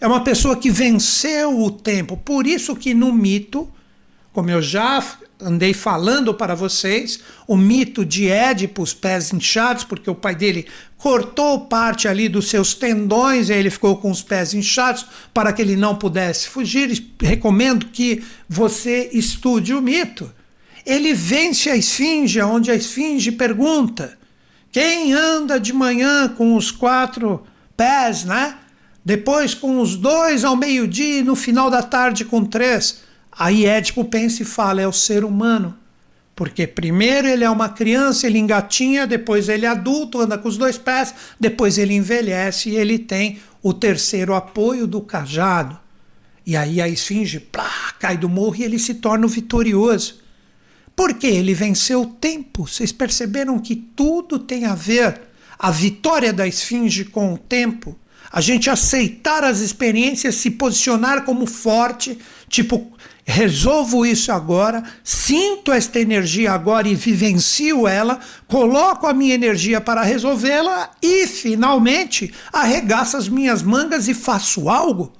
É 0.00 0.06
uma 0.06 0.22
pessoa 0.22 0.56
que 0.56 0.70
venceu 0.70 1.60
o 1.60 1.70
tempo. 1.70 2.16
Por 2.16 2.46
isso 2.46 2.76
que 2.76 2.94
no 2.94 3.12
mito, 3.12 3.68
como 4.32 4.50
eu 4.50 4.62
já 4.62 5.02
andei 5.40 5.72
falando 5.72 6.34
para 6.34 6.54
vocês, 6.54 7.20
o 7.46 7.56
mito 7.56 8.04
de 8.04 8.28
Édipo, 8.28 8.82
os 8.82 8.92
pés 8.92 9.32
inchados, 9.32 9.84
porque 9.84 10.10
o 10.10 10.14
pai 10.14 10.34
dele 10.34 10.66
cortou 10.96 11.60
parte 11.66 12.08
ali 12.08 12.28
dos 12.28 12.48
seus 12.48 12.74
tendões 12.74 13.48
e 13.48 13.52
ele 13.52 13.70
ficou 13.70 13.96
com 13.96 14.10
os 14.10 14.22
pés 14.22 14.54
inchados 14.54 15.06
para 15.32 15.52
que 15.52 15.62
ele 15.62 15.76
não 15.76 15.96
pudesse 15.96 16.48
fugir. 16.48 17.04
Recomendo 17.20 17.86
que 17.86 18.24
você 18.48 19.10
estude 19.12 19.74
o 19.74 19.82
mito. 19.82 20.32
Ele 20.84 21.12
vence 21.12 21.68
a 21.70 21.76
esfinge, 21.76 22.40
onde 22.40 22.70
a 22.70 22.74
esfinge 22.74 23.32
pergunta: 23.32 24.16
quem 24.72 25.12
anda 25.12 25.58
de 25.58 25.72
manhã 25.72 26.28
com 26.28 26.56
os 26.56 26.70
quatro 26.70 27.44
pés, 27.76 28.24
né? 28.24 28.56
Depois 29.08 29.54
com 29.54 29.80
os 29.80 29.96
dois 29.96 30.44
ao 30.44 30.54
meio-dia 30.54 31.20
e 31.20 31.22
no 31.22 31.34
final 31.34 31.70
da 31.70 31.82
tarde 31.82 32.26
com 32.26 32.44
três. 32.44 33.00
Aí 33.32 33.64
Édipo 33.64 34.04
pensa 34.04 34.42
e 34.42 34.44
fala: 34.44 34.82
é 34.82 34.86
o 34.86 34.92
ser 34.92 35.24
humano. 35.24 35.74
Porque 36.36 36.66
primeiro 36.66 37.26
ele 37.26 37.42
é 37.42 37.48
uma 37.48 37.70
criança, 37.70 38.26
ele 38.26 38.38
engatinha, 38.38 39.06
depois 39.06 39.48
ele 39.48 39.64
é 39.64 39.68
adulto, 39.70 40.20
anda 40.20 40.36
com 40.36 40.46
os 40.46 40.58
dois 40.58 40.76
pés, 40.76 41.14
depois 41.40 41.78
ele 41.78 41.94
envelhece 41.94 42.68
e 42.68 42.76
ele 42.76 42.98
tem 42.98 43.38
o 43.62 43.72
terceiro 43.72 44.34
apoio 44.34 44.86
do 44.86 45.00
cajado. 45.00 45.78
E 46.44 46.54
aí 46.54 46.78
a 46.78 46.86
esfinge 46.86 47.40
plá, 47.40 47.94
cai 47.98 48.18
do 48.18 48.28
morro 48.28 48.56
e 48.56 48.64
ele 48.64 48.78
se 48.78 48.92
torna 48.92 49.24
o 49.24 49.30
vitorioso. 49.30 50.20
Porque 50.94 51.26
ele 51.26 51.54
venceu 51.54 52.02
o 52.02 52.06
tempo. 52.06 52.68
Vocês 52.68 52.92
perceberam 52.92 53.58
que 53.58 53.74
tudo 53.74 54.38
tem 54.38 54.66
a 54.66 54.74
ver, 54.74 55.18
a 55.58 55.70
vitória 55.70 56.30
da 56.30 56.46
esfinge 56.46 57.06
com 57.06 57.32
o 57.32 57.38
tempo. 57.38 57.96
A 58.30 58.40
gente 58.40 58.68
aceitar 58.68 59.42
as 59.42 59.60
experiências, 59.60 60.34
se 60.34 60.50
posicionar 60.50 61.24
como 61.24 61.46
forte, 61.46 62.18
tipo, 62.48 62.92
resolvo 63.24 64.06
isso 64.06 64.32
agora, 64.32 64.82
sinto 65.04 65.70
esta 65.70 66.00
energia 66.00 66.52
agora 66.52 66.88
e 66.88 66.94
vivencio 66.94 67.86
ela, 67.86 68.20
coloco 68.46 69.06
a 69.06 69.12
minha 69.12 69.34
energia 69.34 69.80
para 69.80 70.02
resolvê-la 70.02 70.90
e 71.02 71.26
finalmente 71.26 72.32
arregaço 72.52 73.16
as 73.16 73.28
minhas 73.28 73.62
mangas 73.62 74.08
e 74.08 74.14
faço 74.14 74.68
algo. 74.68 75.12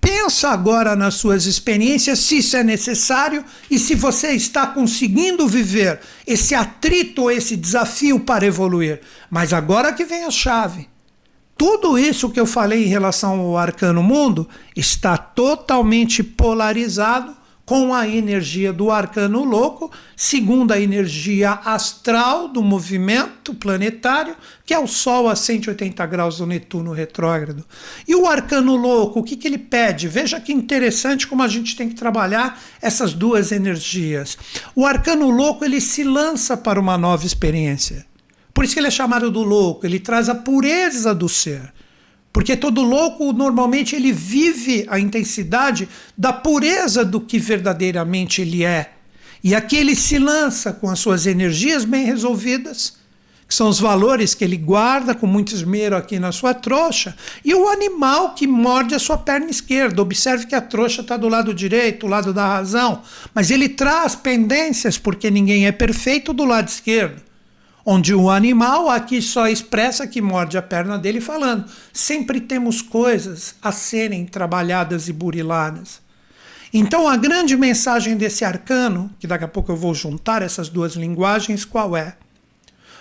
Pensa 0.00 0.50
agora 0.50 0.94
nas 0.94 1.14
suas 1.14 1.44
experiências, 1.44 2.20
se 2.20 2.38
isso 2.38 2.56
é 2.56 2.62
necessário 2.62 3.44
e 3.68 3.78
se 3.78 3.94
você 3.96 4.28
está 4.30 4.66
conseguindo 4.66 5.46
viver 5.48 6.00
esse 6.24 6.54
atrito, 6.54 7.30
esse 7.30 7.56
desafio 7.56 8.20
para 8.20 8.46
evoluir. 8.46 9.00
Mas 9.28 9.52
agora 9.52 9.92
que 9.92 10.04
vem 10.04 10.24
a 10.24 10.30
chave. 10.30 10.88
Tudo 11.58 11.98
isso 11.98 12.30
que 12.30 12.38
eu 12.38 12.46
falei 12.46 12.84
em 12.84 12.88
relação 12.88 13.40
ao 13.40 13.58
arcano 13.58 14.00
mundo 14.00 14.48
está 14.76 15.18
totalmente 15.18 16.22
polarizado 16.22 17.36
com 17.68 17.92
a 17.92 18.08
energia 18.08 18.72
do 18.72 18.90
arcano 18.90 19.44
louco, 19.44 19.90
segundo 20.16 20.72
a 20.72 20.80
energia 20.80 21.50
astral 21.50 22.48
do 22.48 22.62
movimento 22.62 23.52
planetário, 23.52 24.34
que 24.64 24.72
é 24.72 24.78
o 24.78 24.86
Sol 24.86 25.28
a 25.28 25.36
180 25.36 26.06
graus 26.06 26.38
do 26.38 26.46
Netuno 26.46 26.92
retrógrado. 26.92 27.66
E 28.06 28.14
o 28.14 28.26
arcano 28.26 28.74
louco, 28.74 29.20
o 29.20 29.22
que, 29.22 29.36
que 29.36 29.46
ele 29.46 29.58
pede? 29.58 30.08
Veja 30.08 30.40
que 30.40 30.50
interessante 30.50 31.26
como 31.26 31.42
a 31.42 31.48
gente 31.48 31.76
tem 31.76 31.90
que 31.90 31.94
trabalhar 31.94 32.58
essas 32.80 33.12
duas 33.12 33.52
energias. 33.52 34.38
O 34.74 34.86
arcano 34.86 35.28
louco 35.28 35.62
ele 35.62 35.80
se 35.80 36.04
lança 36.04 36.56
para 36.56 36.80
uma 36.80 36.96
nova 36.96 37.26
experiência. 37.26 38.07
Por 38.58 38.64
isso 38.64 38.74
que 38.74 38.80
ele 38.80 38.88
é 38.88 38.90
chamado 38.90 39.30
do 39.30 39.44
louco, 39.44 39.86
ele 39.86 40.00
traz 40.00 40.28
a 40.28 40.34
pureza 40.34 41.14
do 41.14 41.28
ser. 41.28 41.72
Porque 42.32 42.56
todo 42.56 42.82
louco 42.82 43.32
normalmente 43.32 43.94
ele 43.94 44.10
vive 44.10 44.84
a 44.90 44.98
intensidade 44.98 45.88
da 46.16 46.32
pureza 46.32 47.04
do 47.04 47.20
que 47.20 47.38
verdadeiramente 47.38 48.42
ele 48.42 48.64
é. 48.64 48.94
E 49.44 49.54
aqui 49.54 49.76
ele 49.76 49.94
se 49.94 50.18
lança 50.18 50.72
com 50.72 50.90
as 50.90 50.98
suas 50.98 51.24
energias 51.24 51.84
bem 51.84 52.04
resolvidas, 52.04 52.94
que 53.46 53.54
são 53.54 53.68
os 53.68 53.78
valores 53.78 54.34
que 54.34 54.42
ele 54.42 54.56
guarda 54.56 55.14
com 55.14 55.28
muito 55.28 55.54
esmero 55.54 55.96
aqui 55.96 56.18
na 56.18 56.32
sua 56.32 56.52
trouxa, 56.52 57.14
e 57.44 57.54
o 57.54 57.68
animal 57.68 58.34
que 58.34 58.48
morde 58.48 58.92
a 58.92 58.98
sua 58.98 59.18
perna 59.18 59.50
esquerda. 59.50 60.02
Observe 60.02 60.46
que 60.46 60.56
a 60.56 60.60
trouxa 60.60 61.02
está 61.02 61.16
do 61.16 61.28
lado 61.28 61.54
direito, 61.54 62.06
do 62.06 62.10
lado 62.10 62.34
da 62.34 62.44
razão, 62.44 63.02
mas 63.32 63.52
ele 63.52 63.68
traz 63.68 64.16
pendências, 64.16 64.98
porque 64.98 65.30
ninguém 65.30 65.68
é 65.68 65.70
perfeito 65.70 66.32
do 66.32 66.44
lado 66.44 66.66
esquerdo 66.66 67.27
onde 67.84 68.14
o 68.14 68.30
animal 68.30 68.88
aqui 68.88 69.22
só 69.22 69.48
expressa 69.48 70.06
que 70.06 70.20
morde 70.20 70.58
a 70.58 70.62
perna 70.62 70.98
dele 70.98 71.20
falando. 71.20 71.64
Sempre 71.92 72.40
temos 72.40 72.82
coisas 72.82 73.54
a 73.62 73.72
serem 73.72 74.26
trabalhadas 74.26 75.08
e 75.08 75.12
buriladas. 75.12 76.00
Então 76.72 77.08
a 77.08 77.16
grande 77.16 77.56
mensagem 77.56 78.16
desse 78.16 78.44
arcano, 78.44 79.10
que 79.18 79.26
daqui 79.26 79.44
a 79.44 79.48
pouco 79.48 79.72
eu 79.72 79.76
vou 79.76 79.94
juntar 79.94 80.42
essas 80.42 80.68
duas 80.68 80.94
linguagens, 80.94 81.64
qual 81.64 81.96
é? 81.96 82.16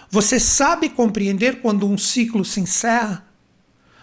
Você 0.09 0.39
sabe 0.39 0.87
compreender 0.87 1.59
quando 1.61 1.85
um 1.85 1.97
ciclo 1.97 2.45
se 2.45 2.61
encerra? 2.61 3.25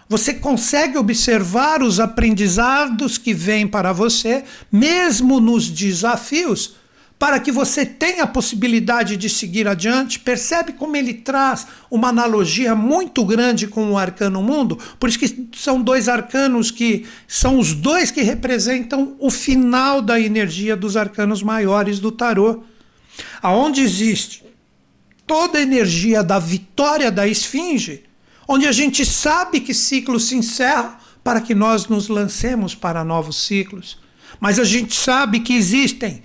Você 0.07 0.35
consegue 0.35 0.99
observar 0.99 1.83
os 1.83 1.99
aprendizados 1.99 3.17
que 3.17 3.33
vêm 3.33 3.67
para 3.67 3.91
você, 3.91 4.45
mesmo 4.71 5.41
nos 5.41 5.71
desafios, 5.71 6.77
para 7.19 7.39
que 7.39 7.53
você 7.53 7.87
tenha 7.87 8.25
a 8.25 8.27
possibilidade 8.27 9.17
de 9.17 9.31
seguir 9.31 9.69
adiante. 9.69 10.19
Percebe 10.19 10.73
como 10.73 10.97
ele 10.97 11.15
traz 11.15 11.67
uma 11.91 12.09
analogia 12.09 12.75
muito 12.75 13.25
grande 13.25 13.67
com 13.67 13.93
o 13.93 13.99
arcano 13.99 14.43
mundo? 14.43 14.79
Por 14.99 15.09
isso 15.09 15.19
que 15.19 15.49
são 15.57 15.81
dois 15.81 16.09
arcanos 16.09 16.71
que 16.71 17.07
são 17.27 17.59
os 17.59 17.73
dois 17.73 18.11
que 18.11 18.23
representam 18.23 19.17
o 19.19 19.31
final 19.31 20.03
da 20.03 20.21
energia 20.21 20.77
dos 20.77 20.97
arcanos 20.97 21.43
maiores 21.43 21.99
do 21.99 22.11
tarô. 22.11 22.63
Aonde 23.41 23.81
existe 23.81 24.45
toda 25.27 25.59
a 25.59 25.63
energia 25.63 26.23
da 26.23 26.39
vitória 26.39 27.11
da 27.11 27.27
esfinge, 27.27 28.05
onde 28.47 28.67
a 28.67 28.73
gente 28.73 29.07
sabe 29.07 29.61
que 29.61 29.73
ciclos 29.73 30.25
se 30.25 30.37
encerram 30.37 30.95
para 31.23 31.41
que 31.41 31.55
nós 31.55 31.87
nos 31.87 32.09
lancemos 32.09 32.75
para 32.75 33.03
novos 33.03 33.47
ciclos. 33.47 33.99
Mas 34.39 34.59
a 34.59 34.65
gente 34.65 34.95
sabe 34.95 35.41
que 35.41 35.55
existem 35.55 36.23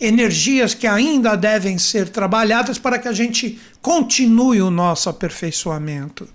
energias 0.00 0.72
que 0.72 0.86
ainda 0.86 1.36
devem 1.36 1.76
ser 1.76 2.08
trabalhadas 2.08 2.78
para 2.78 2.98
que 2.98 3.06
a 3.06 3.12
gente 3.12 3.60
continue 3.82 4.62
o 4.62 4.70
nosso 4.70 5.08
aperfeiçoamento. 5.10 6.26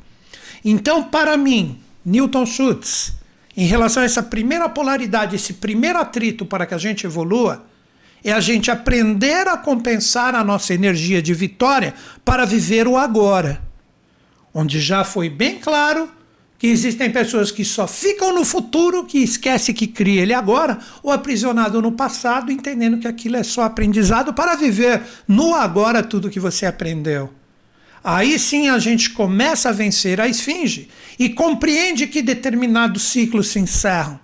Então, 0.64 1.04
para 1.04 1.36
mim, 1.36 1.80
Newton 2.06 2.46
Schutz, 2.46 3.14
em 3.58 3.66
relação 3.66 4.04
a 4.04 4.06
essa 4.06 4.22
primeira 4.22 4.70
polaridade, 4.70 5.36
esse 5.36 5.54
primeiro 5.54 5.98
atrito 5.98 6.46
para 6.46 6.66
que 6.66 6.74
a 6.74 6.78
gente 6.78 7.06
evolua, 7.06 7.66
é 8.24 8.32
a 8.32 8.40
gente 8.40 8.70
aprender 8.70 9.48
a 9.48 9.58
compensar 9.58 10.36
a 10.36 10.44
nossa 10.44 10.74
energia 10.74 11.22
de 11.22 11.34
vitória 11.34 11.94
para 12.24 12.46
viver 12.46 12.88
o 12.88 12.98
agora. 12.98 13.62
Onde 14.54 14.80
já 14.80 15.04
foi 15.04 15.30
bem 15.30 15.60
claro 15.60 16.10
que 16.58 16.68
existem 16.68 17.12
pessoas 17.12 17.52
que 17.52 17.66
só 17.66 17.86
ficam 17.86 18.34
no 18.34 18.46
futuro, 18.46 19.06
que 19.06 19.20
esquece 19.20 19.74
que 19.74 19.88
cria 19.88 20.22
ele 20.22 20.34
agora, 20.34 20.80
ou 21.04 21.12
aprisionado 21.12 21.82
no 21.82 21.92
passado, 21.92 22.52
entendendo 22.52 22.98
que 22.98 23.08
aquilo 23.08 23.36
é 23.36 23.44
só 23.44 23.64
aprendizado 23.64 24.34
para 24.34 24.56
viver 24.56 25.02
no 25.28 25.54
agora 25.54 26.02
tudo 26.02 26.30
que 26.30 26.40
você 26.40 26.66
aprendeu. 26.66 27.32
Aí 28.04 28.38
sim 28.38 28.70
a 28.70 28.78
gente 28.78 29.10
começa 29.10 29.70
a 29.70 29.74
vencer 29.74 30.22
a 30.22 30.28
esfinge 30.28 30.90
e 31.18 31.28
compreende 31.30 32.08
que 32.08 32.22
determinados 32.22 33.04
ciclos 33.04 33.48
se 33.48 33.60
encerram. 33.60 34.20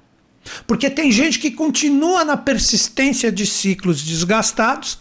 Porque 0.66 0.90
tem 0.90 1.12
gente 1.12 1.40
que 1.40 1.52
continua 1.52 2.24
na 2.24 2.38
persistência 2.38 3.32
de 3.32 3.46
ciclos 3.46 4.02
desgastados, 4.04 5.00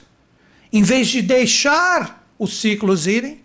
em 0.73 0.83
vez 0.83 1.09
de 1.09 1.23
deixar 1.23 2.27
os 2.39 2.59
ciclos 2.59 3.07
irem, 3.07 3.41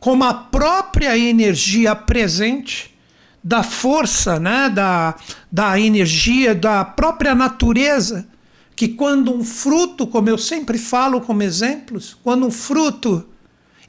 como 0.00 0.24
a 0.24 0.32
própria 0.32 1.16
energia 1.18 1.94
presente 1.94 2.97
da 3.42 3.62
força, 3.62 4.38
né, 4.38 4.68
da, 4.68 5.14
da 5.50 5.78
energia, 5.78 6.54
da 6.54 6.84
própria 6.84 7.34
natureza, 7.34 8.26
que 8.74 8.88
quando 8.88 9.34
um 9.34 9.44
fruto, 9.44 10.06
como 10.06 10.28
eu 10.28 10.38
sempre 10.38 10.78
falo 10.78 11.20
como 11.20 11.42
exemplos, 11.42 12.16
quando 12.22 12.46
um 12.46 12.50
fruto 12.50 13.26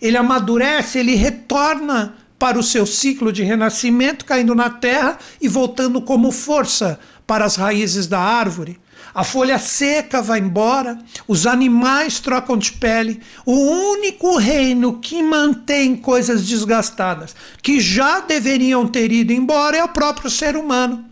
ele 0.02 0.18
amadurece, 0.18 1.00
ele 1.00 1.16
retorna 1.16 2.16
para 2.40 2.58
o 2.58 2.64
seu 2.64 2.86
ciclo 2.86 3.34
de 3.34 3.44
renascimento, 3.44 4.24
caindo 4.24 4.56
na 4.56 4.70
terra 4.70 5.18
e 5.42 5.48
voltando 5.48 6.02
como 6.02 6.32
força 6.32 7.00
para 7.28 7.44
as 7.44 7.58
raízes 7.58 8.08
da 8.08 8.20
árvore. 8.20 8.80
A 9.20 9.24
folha 9.26 9.60
seca 9.60 10.22
vai 10.22 10.40
embora, 10.40 10.98
os 11.28 11.46
animais 11.46 12.22
trocam 12.22 12.56
de 12.56 12.72
pele. 12.72 13.20
O 13.46 13.52
único 13.52 14.38
reino 14.38 14.98
que 14.98 15.22
mantém 15.22 15.94
coisas 15.94 16.48
desgastadas, 16.48 17.36
que 17.62 17.82
já 17.82 18.22
deveriam 18.22 18.88
ter 18.88 19.12
ido 19.12 19.34
embora, 19.34 19.76
é 19.76 19.84
o 19.84 19.90
próprio 19.90 20.30
ser 20.30 20.56
humano. 20.56 21.04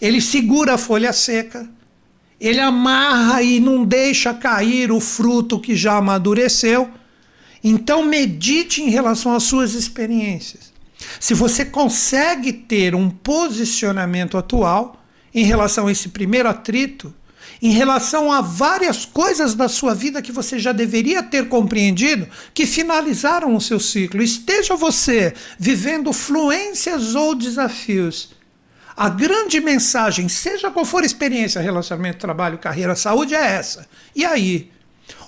Ele 0.00 0.20
segura 0.20 0.74
a 0.74 0.78
folha 0.78 1.12
seca, 1.12 1.68
ele 2.40 2.60
amarra 2.60 3.42
e 3.42 3.58
não 3.58 3.84
deixa 3.84 4.32
cair 4.32 4.92
o 4.92 5.00
fruto 5.00 5.58
que 5.58 5.74
já 5.74 5.96
amadureceu. 5.96 6.88
Então, 7.64 8.04
medite 8.04 8.80
em 8.80 8.90
relação 8.90 9.34
às 9.34 9.42
suas 9.42 9.74
experiências. 9.74 10.72
Se 11.18 11.34
você 11.34 11.64
consegue 11.64 12.52
ter 12.52 12.94
um 12.94 13.10
posicionamento 13.10 14.38
atual 14.38 15.04
em 15.34 15.44
relação 15.44 15.88
a 15.88 15.90
esse 15.90 16.10
primeiro 16.10 16.48
atrito, 16.48 17.12
em 17.60 17.70
relação 17.70 18.30
a 18.30 18.40
várias 18.40 19.04
coisas 19.04 19.54
da 19.54 19.68
sua 19.68 19.94
vida 19.94 20.22
que 20.22 20.32
você 20.32 20.58
já 20.58 20.72
deveria 20.72 21.22
ter 21.22 21.48
compreendido 21.48 22.28
que 22.52 22.66
finalizaram 22.66 23.54
o 23.54 23.60
seu 23.60 23.80
ciclo. 23.80 24.22
Esteja 24.22 24.76
você 24.76 25.34
vivendo 25.58 26.12
fluências 26.12 27.14
ou 27.14 27.34
desafios. 27.34 28.34
A 28.96 29.08
grande 29.08 29.60
mensagem, 29.60 30.28
seja 30.28 30.70
qual 30.70 30.84
for 30.84 31.02
a 31.02 31.06
experiência, 31.06 31.60
relacionamento, 31.60 32.18
trabalho, 32.18 32.56
carreira, 32.56 32.96
saúde, 32.96 33.34
é 33.34 33.44
essa. 33.44 33.86
E 34.14 34.24
aí? 34.24 34.70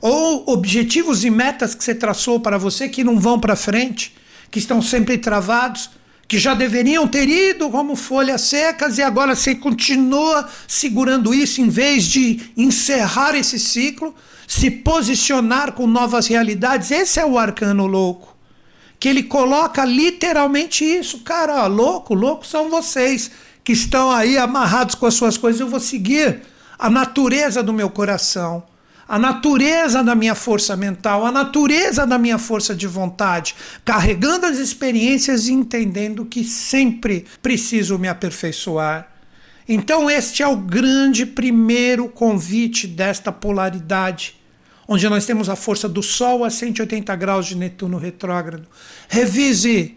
Ou 0.01 0.51
objetivos 0.51 1.25
e 1.25 1.31
metas 1.31 1.75
que 1.75 1.85
você 1.85 1.95
traçou 1.95 2.41
para 2.41 2.57
você 2.57 2.89
que 2.89 3.05
não 3.05 3.21
vão 3.21 3.39
para 3.39 3.55
frente, 3.55 4.17
que 4.51 4.59
estão 4.59 4.81
sempre 4.81 5.19
travados 5.19 5.91
que 6.29 6.39
já 6.39 6.53
deveriam 6.53 7.09
ter 7.09 7.27
ido 7.27 7.71
como 7.71 7.97
folhas 7.97 8.43
secas 8.43 8.99
e 8.99 9.03
agora 9.03 9.35
você 9.35 9.55
continua 9.55 10.47
segurando 10.67 11.33
isso 11.33 11.63
em 11.63 11.71
vez 11.71 12.05
de 12.05 12.53
encerrar 12.55 13.35
esse 13.35 13.59
ciclo, 13.59 14.15
se 14.47 14.71
posicionar 14.71 15.73
com 15.73 15.87
novas 15.87 16.27
realidades. 16.27 16.91
Esse 16.91 17.19
é 17.19 17.25
o 17.25 17.39
arcano 17.39 17.87
louco. 17.87 18.37
Que 19.01 19.09
ele 19.09 19.23
coloca 19.23 19.87
literalmente 19.87 20.85
isso. 20.85 21.21
Cara, 21.21 21.65
ó, 21.65 21.67
louco, 21.67 22.13
louco 22.13 22.47
são 22.47 22.69
vocês 22.69 23.31
que 23.65 23.73
estão 23.73 24.11
aí 24.11 24.37
amarrados 24.37 24.95
com 24.95 25.07
as 25.07 25.15
suas 25.15 25.39
coisas. 25.39 25.61
Eu 25.61 25.69
vou 25.69 25.81
seguir 25.81 26.43
a 26.79 26.91
natureza 26.91 27.63
do 27.63 27.73
meu 27.73 27.89
coração 27.89 28.63
a 29.09 29.19
natureza 29.19 30.05
da 30.05 30.15
minha 30.15 30.35
força 30.35 30.77
mental, 30.77 31.25
a 31.25 31.33
natureza 31.33 32.07
da 32.07 32.19
minha 32.19 32.39
força 32.39 32.75
de 32.75 32.87
vontade, 32.87 33.55
carregando 33.83 34.45
as 34.45 34.59
experiências 34.59 35.49
e 35.49 35.53
entendendo 35.53 36.27
que 36.27 36.45
sempre 36.45 37.25
preciso 37.41 37.99
me 37.99 38.07
aperfeiçoar. 38.07 39.11
Então, 39.67 40.11
este 40.11 40.43
é 40.43 40.47
o 40.47 40.57
grande 40.57 41.25
primeiro 41.25 42.09
convite 42.09 42.87
desta 42.87 43.33
polaridade, 43.33 44.37
onde 44.87 45.09
nós 45.09 45.25
temos 45.25 45.49
a 45.49 45.57
força 45.57 45.89
do 45.89 46.03
Sol 46.03 46.45
a 46.45 46.51
180 46.51 47.15
graus 47.17 47.47
de 47.47 47.57
Netuno 47.57 47.97
retrógrado. 47.97 48.67
Revise 49.09 49.97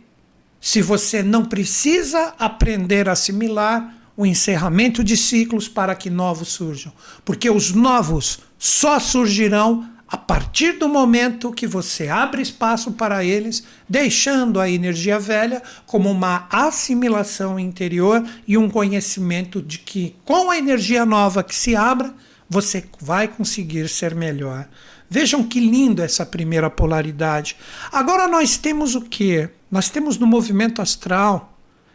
se 0.60 0.82
você 0.82 1.24
não 1.24 1.44
precisa 1.44 2.34
aprender 2.38 3.10
a 3.10 3.14
assimilar 3.14 4.01
o 4.22 4.26
encerramento 4.26 5.04
de 5.04 5.18
ciclos 5.18 5.68
para 5.68 5.96
que 5.96 6.08
novos 6.08 6.50
surjam, 6.50 6.94
porque 7.26 7.50
os 7.50 7.72
novos 7.72 8.42
só 8.56 9.00
surgirão 9.00 9.90
a 10.08 10.16
partir 10.16 10.74
do 10.74 10.88
momento 10.88 11.52
que 11.52 11.66
você 11.66 12.08
abre 12.08 12.40
espaço 12.40 12.92
para 12.92 13.26
eles, 13.26 13.64
deixando 13.90 14.60
a 14.60 14.70
energia 14.70 15.18
velha 15.18 15.64
como 15.88 16.12
uma 16.12 16.48
assimilação 16.52 17.60
interior 17.60 18.24
e 18.48 18.60
um 18.60 18.70
conhecimento 18.70 19.60
de 19.60 19.80
que 19.80 20.16
com 20.24 20.52
a 20.52 20.58
energia 20.58 21.04
nova 21.04 21.44
que 21.44 21.56
se 21.56 21.76
abra, 21.76 22.14
você 22.48 22.86
vai 23.00 23.28
conseguir 23.28 23.90
ser 23.90 24.14
melhor. 24.14 24.70
Vejam 25.10 25.42
que 25.42 25.60
lindo 25.60 26.00
essa 26.04 26.28
primeira 26.28 26.70
polaridade. 26.70 27.58
Agora 27.92 28.28
nós 28.28 28.56
temos 28.56 28.94
o 28.94 29.02
que? 29.02 29.50
Nós 29.72 29.90
temos 29.90 30.20
no 30.20 30.28
movimento 30.28 30.80
astral 30.80 31.51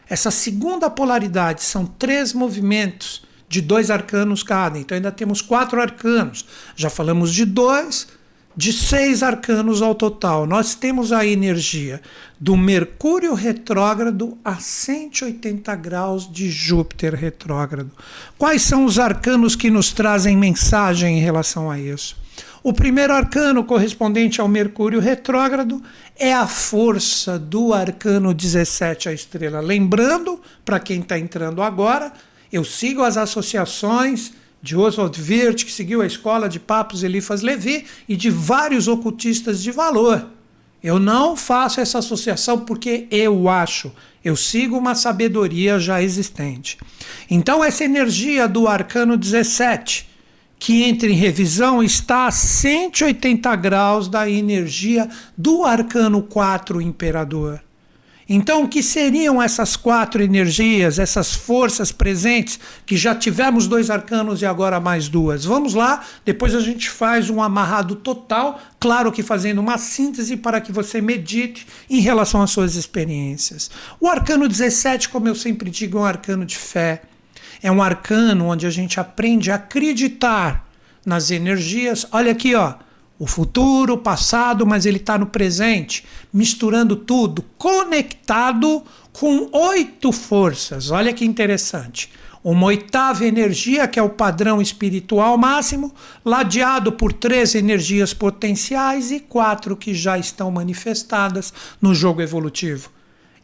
essa 0.08 0.30
segunda 0.30 0.88
polaridade, 0.88 1.62
são 1.62 1.84
três 1.84 2.32
movimentos 2.32 3.25
de 3.48 3.60
dois 3.60 3.90
arcanos 3.90 4.42
cada. 4.42 4.78
Então 4.78 4.96
ainda 4.96 5.12
temos 5.12 5.40
quatro 5.40 5.80
arcanos. 5.80 6.44
Já 6.75 6.90
falamos 6.90 7.32
de 7.32 7.44
dois, 7.44 8.08
de 8.56 8.72
seis 8.72 9.22
arcanos 9.22 9.82
ao 9.82 9.94
total. 9.94 10.46
Nós 10.46 10.75
temos 10.75 11.12
a 11.12 11.26
energia 11.26 12.00
do 12.38 12.56
Mercúrio 12.56 13.34
retrógrado 13.34 14.38
a 14.44 14.56
180 14.56 15.75
graus 15.76 16.30
de 16.30 16.50
Júpiter 16.50 17.14
retrógrado. 17.14 17.90
Quais 18.38 18.62
são 18.62 18.84
os 18.84 18.98
arcanos 18.98 19.54
que 19.56 19.70
nos 19.70 19.92
trazem 19.92 20.36
mensagem 20.36 21.18
em 21.18 21.20
relação 21.20 21.70
a 21.70 21.78
isso? 21.78 22.16
O 22.66 22.72
primeiro 22.72 23.12
arcano, 23.12 23.62
correspondente 23.62 24.40
ao 24.40 24.48
Mercúrio 24.48 24.98
retrógrado, 24.98 25.81
é 26.16 26.35
a 26.35 26.48
força 26.48 27.38
do 27.38 27.72
arcano 27.72 28.35
17, 28.35 29.09
a 29.09 29.12
estrela. 29.12 29.61
Lembrando, 29.61 30.40
para 30.64 30.81
quem 30.81 30.98
está 30.98 31.16
entrando 31.16 31.62
agora, 31.62 32.12
eu 32.52 32.64
sigo 32.64 33.05
as 33.05 33.16
associações 33.16 34.33
de 34.61 34.74
Oswald 34.74 35.16
Wirth, 35.22 35.64
que 35.64 35.70
seguiu 35.70 36.02
a 36.02 36.09
escola 36.09 36.48
de 36.48 36.59
Papos 36.59 37.05
Elifas 37.05 37.40
Levi, 37.40 37.87
e 38.09 38.16
de 38.16 38.31
vários 38.31 38.88
ocultistas 38.88 39.62
de 39.62 39.70
valor. 39.70 40.26
Eu 40.83 40.98
não 40.98 41.37
faço 41.37 41.81
essa 41.81 41.98
associação 41.98 42.64
porque 42.64 43.07
eu 43.12 43.48
acho, 43.48 43.92
eu 44.24 44.35
sigo 44.35 44.76
uma 44.76 44.96
sabedoria 44.96 45.79
já 45.79 46.02
existente. 46.02 46.79
Então, 47.31 47.62
essa 47.62 47.85
energia 47.85 48.48
do 48.48 48.66
arcano 48.66 49.16
17, 49.16 50.15
que 50.59 50.85
entra 50.85 51.09
em 51.09 51.14
revisão, 51.14 51.83
está 51.83 52.27
a 52.27 52.31
180 52.31 53.55
graus 53.57 54.09
da 54.09 54.29
energia 54.29 55.09
do 55.37 55.64
arcano 55.64 56.23
4 56.23 56.81
imperador. 56.81 57.61
Então, 58.29 58.64
o 58.64 58.69
que 58.69 58.83
seriam 58.83 59.40
essas 59.40 59.77
quatro 59.77 60.21
energias, 60.21 60.99
essas 60.99 61.33
forças 61.33 61.92
presentes, 61.92 62.59
que 62.85 62.97
já 62.97 63.14
tivemos 63.14 63.69
dois 63.69 63.88
arcanos 63.88 64.42
e 64.42 64.47
agora 64.47 64.81
mais 64.81 65.09
duas? 65.09 65.45
Vamos 65.45 65.75
lá, 65.75 66.05
depois 66.25 66.53
a 66.53 66.61
gente 66.61 66.90
faz 66.90 67.31
um 67.31 67.40
amarrado 67.40 67.95
total, 67.95 68.61
claro 68.81 69.12
que 69.12 69.23
fazendo 69.23 69.61
uma 69.61 69.79
síntese 69.79 70.37
para 70.37 70.61
que 70.61 70.73
você 70.73 71.01
medite 71.01 71.69
em 71.88 72.01
relação 72.01 72.42
às 72.42 72.51
suas 72.51 72.75
experiências. 72.75 73.71
O 74.01 74.09
arcano 74.09 74.49
17, 74.49 75.09
como 75.09 75.29
eu 75.29 75.35
sempre 75.37 75.71
digo, 75.71 75.99
é 75.99 76.01
um 76.01 76.05
arcano 76.05 76.45
de 76.45 76.57
fé. 76.57 77.03
É 77.62 77.71
um 77.71 77.83
arcano 77.83 78.47
onde 78.47 78.66
a 78.66 78.71
gente 78.71 78.99
aprende 79.01 79.51
a 79.51 79.57
acreditar 79.57 80.69
nas 81.05 81.31
energias. 81.31 82.07
Olha 82.12 82.33
aqui, 82.33 82.55
ó 82.55 82.75
o 83.19 83.27
futuro, 83.27 83.95
o 83.95 83.99
passado, 83.99 84.66
mas 84.66 84.85
ele 84.85 84.99
está 84.99 85.16
no 85.16 85.27
presente, 85.27 86.05
misturando 86.33 86.95
tudo, 86.97 87.42
conectado 87.57 88.83
com 89.12 89.49
oito 89.53 90.12
forças. 90.12 90.90
Olha 90.90 91.12
que 91.12 91.25
interessante. 91.25 92.11
Uma 92.45 92.66
oitava 92.66 93.25
energia, 93.25 93.88
que 93.88 93.99
é 93.99 94.03
o 94.03 94.11
padrão 94.11 94.61
espiritual 94.61 95.37
máximo, 95.37 95.92
ladeado 96.25 96.92
por 96.92 97.12
três 97.12 97.55
energias 97.55 98.14
potenciais 98.14 99.11
e 99.11 99.19
quatro 99.19 99.77
que 99.77 99.95
já 99.95 100.16
estão 100.16 100.51
manifestadas 100.51 101.53
no 101.81 101.92
jogo 101.95 102.21
evolutivo. 102.21 102.90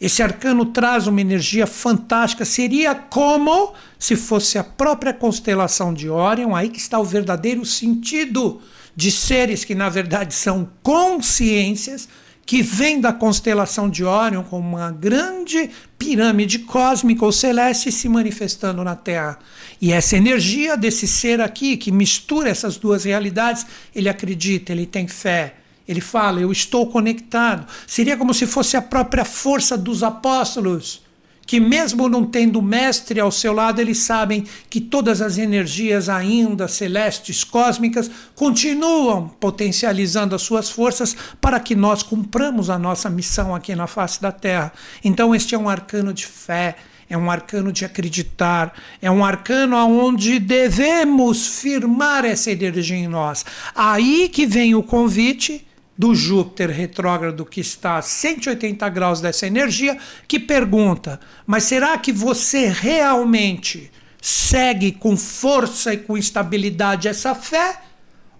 Esse 0.02 0.20
arcano 0.20 0.66
traz 0.66 1.06
uma 1.06 1.20
energia 1.20 1.64
fantástica, 1.64 2.44
seria 2.44 2.92
como 2.92 3.72
se 3.96 4.16
fosse 4.16 4.58
a 4.58 4.64
própria 4.64 5.14
constelação 5.14 5.94
de 5.94 6.10
Órion, 6.10 6.56
aí 6.56 6.70
que 6.70 6.80
está 6.80 6.98
o 6.98 7.04
verdadeiro 7.04 7.64
sentido 7.64 8.60
de 8.96 9.12
seres 9.12 9.64
que 9.64 9.76
na 9.76 9.88
verdade 9.88 10.34
são 10.34 10.68
consciências 10.82 12.08
que 12.44 12.62
vêm 12.62 13.00
da 13.00 13.12
constelação 13.12 13.88
de 13.88 14.02
Órion 14.02 14.42
como 14.42 14.76
uma 14.76 14.90
grande 14.90 15.70
pirâmide 15.96 16.58
cósmica 16.58 17.24
ou 17.24 17.30
celeste 17.30 17.92
se 17.92 18.08
manifestando 18.08 18.82
na 18.82 18.96
Terra. 18.96 19.38
E 19.80 19.92
essa 19.92 20.16
energia 20.16 20.76
desse 20.76 21.06
ser 21.06 21.40
aqui 21.40 21.76
que 21.76 21.92
mistura 21.92 22.50
essas 22.50 22.76
duas 22.76 23.04
realidades, 23.04 23.64
ele 23.94 24.08
acredita, 24.08 24.72
ele 24.72 24.84
tem 24.84 25.06
fé. 25.06 25.61
Ele 25.86 26.00
fala, 26.00 26.40
eu 26.40 26.52
estou 26.52 26.86
conectado. 26.86 27.66
Seria 27.86 28.16
como 28.16 28.32
se 28.32 28.46
fosse 28.46 28.76
a 28.76 28.82
própria 28.82 29.24
força 29.24 29.76
dos 29.76 30.02
apóstolos 30.02 31.02
que, 31.46 31.60
mesmo 31.60 32.08
não 32.08 32.24
tendo 32.24 32.62
mestre 32.62 33.20
ao 33.20 33.30
seu 33.30 33.52
lado, 33.52 33.80
eles 33.80 33.98
sabem 33.98 34.46
que 34.70 34.80
todas 34.80 35.20
as 35.20 35.38
energias 35.38 36.08
ainda 36.08 36.68
celestes, 36.68 37.44
cósmicas, 37.44 38.10
continuam 38.34 39.28
potencializando 39.28 40.34
as 40.34 40.42
suas 40.42 40.70
forças 40.70 41.16
para 41.40 41.60
que 41.60 41.74
nós 41.74 42.02
cumpramos 42.02 42.70
a 42.70 42.78
nossa 42.78 43.10
missão 43.10 43.54
aqui 43.54 43.74
na 43.74 43.86
face 43.86 44.20
da 44.20 44.32
Terra. 44.32 44.72
Então, 45.04 45.34
este 45.34 45.54
é 45.54 45.58
um 45.58 45.68
arcano 45.68 46.12
de 46.12 46.26
fé. 46.26 46.76
É 47.10 47.18
um 47.18 47.30
arcano 47.30 47.70
de 47.70 47.84
acreditar, 47.84 48.72
é 49.02 49.10
um 49.10 49.22
arcano 49.22 49.76
onde 49.76 50.38
devemos 50.38 51.46
firmar 51.60 52.24
essa 52.24 52.50
energia 52.50 52.96
em 52.96 53.06
nós. 53.06 53.44
Aí 53.74 54.30
que 54.30 54.46
vem 54.46 54.74
o 54.74 54.82
convite 54.82 55.66
do 56.02 56.16
Júpiter 56.16 56.68
retrógrado 56.68 57.46
que 57.46 57.60
está 57.60 57.96
a 57.96 58.02
180 58.02 58.88
graus 58.88 59.20
dessa 59.20 59.46
energia, 59.46 59.96
que 60.26 60.40
pergunta: 60.40 61.20
mas 61.46 61.62
será 61.62 61.96
que 61.96 62.10
você 62.10 62.66
realmente 62.66 63.88
segue 64.20 64.90
com 64.90 65.16
força 65.16 65.94
e 65.94 65.98
com 65.98 66.18
estabilidade 66.18 67.06
essa 67.06 67.36
fé? 67.36 67.80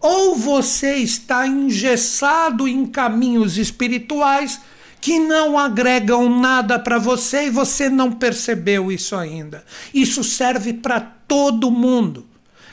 Ou 0.01 0.35
você 0.35 0.97
está 0.97 1.47
engessado 1.47 2.67
em 2.67 2.85
caminhos 2.85 3.57
espirituais 3.57 4.61
que 5.01 5.21
não 5.21 5.57
agregam 5.57 6.41
nada 6.41 6.81
para 6.81 6.99
você 6.99 7.47
e 7.47 7.51
você 7.51 7.89
não 7.89 8.11
percebeu 8.11 8.91
isso 8.91 9.15
ainda? 9.15 9.65
Isso 9.95 10.25
serve 10.25 10.73
para 10.73 11.01
todo 11.01 11.71
mundo. 11.71 12.27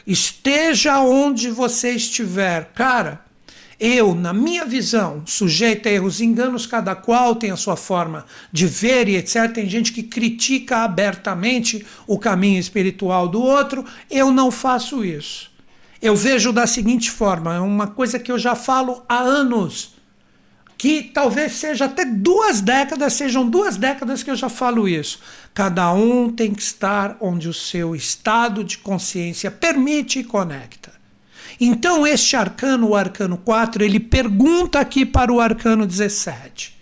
Esteja 0.08 1.00
onde 1.00 1.52
você 1.52 1.92
estiver, 1.92 2.72
cara 2.74 3.29
eu, 3.80 4.14
na 4.14 4.34
minha 4.34 4.66
visão, 4.66 5.24
sujeito 5.26 5.88
a 5.88 5.92
erros 5.92 6.20
e 6.20 6.26
enganos, 6.26 6.66
cada 6.66 6.94
qual 6.96 7.34
tem 7.34 7.50
a 7.50 7.56
sua 7.56 7.78
forma 7.78 8.26
de 8.52 8.68
ver 8.68 9.08
e 9.08 9.16
etc. 9.16 9.50
Tem 9.54 9.70
gente 9.70 9.94
que 9.94 10.04
critica 10.04 10.80
abertamente 10.80 11.86
o 12.06 12.20
caminho 12.20 12.60
espiritual 12.60 13.30
do 13.30 13.42
outro. 13.42 13.86
Eu 14.12 14.34
não 14.34 14.52
faço 14.52 15.06
isso. 15.06 15.50
eu 16.02 16.14
vejo 16.14 16.52
da 16.52 16.68
seguinte 16.68 17.10
forma: 17.10 17.56
é 17.56 17.60
uma 17.60 17.88
coisa 17.88 18.20
que 18.20 18.32
eu 18.32 18.38
já 18.38 18.54
falo 18.54 19.02
há 19.08 19.20
anos, 19.20 19.96
que 20.78 21.04
talvez 21.04 21.54
seja 21.54 21.86
até 21.86 22.04
duas 22.04 22.60
décadas, 22.60 23.14
sejam 23.14 23.50
duas 23.50 23.78
décadas 23.78 24.24
que 24.24 24.32
eu 24.32 24.36
já 24.36 24.50
falo 24.50 24.90
isso. 24.90 25.22
Cada 25.54 25.94
um 25.94 26.30
tem 26.30 26.54
que 26.54 26.62
estar 26.62 27.16
onde 27.22 27.48
o 27.48 27.54
seu 27.54 27.96
estado 27.96 28.62
de 28.62 28.78
consciência 28.78 29.50
permite 29.50 30.20
e 30.20 30.24
conecta. 30.26 30.89
Então, 31.60 32.08
este 32.08 32.38
arcano, 32.38 32.90
o 32.90 32.96
arcano 32.96 33.38
4, 33.38 33.84
ele 33.84 34.00
pergunta 34.00 34.80
aqui 34.80 35.06
para 35.06 35.34
o 35.34 35.42
arcano 35.42 35.86
17. 35.86 36.78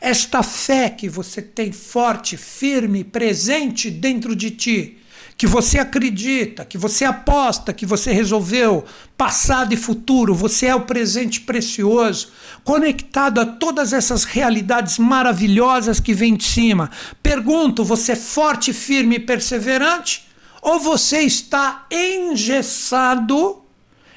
Esta 0.00 0.42
fé 0.42 0.88
que 0.88 1.08
você 1.08 1.42
tem 1.42 1.70
forte, 1.70 2.36
firme, 2.36 3.04
presente 3.04 3.90
dentro 3.90 4.34
de 4.34 4.50
ti, 4.50 4.98
que 5.36 5.46
você 5.46 5.78
acredita, 5.78 6.64
que 6.64 6.78
você 6.78 7.04
aposta, 7.04 7.72
que 7.72 7.84
você 7.84 8.12
resolveu, 8.12 8.84
passado 9.16 9.74
e 9.74 9.76
futuro, 9.76 10.34
você 10.34 10.66
é 10.66 10.74
o 10.74 10.82
presente 10.82 11.40
precioso, 11.42 12.32
conectado 12.64 13.40
a 13.40 13.46
todas 13.46 13.92
essas 13.92 14.24
realidades 14.24 14.98
maravilhosas 14.98 16.00
que 16.00 16.14
vêm 16.14 16.36
de 16.36 16.44
cima. 16.44 16.90
Pergunto: 17.22 17.84
você 17.84 18.12
é 18.12 18.16
forte, 18.16 18.72
firme 18.72 19.16
e 19.16 19.20
perseverante? 19.20 20.26
Ou 20.60 20.78
você 20.78 21.20
está 21.20 21.86
engessado 21.90 23.61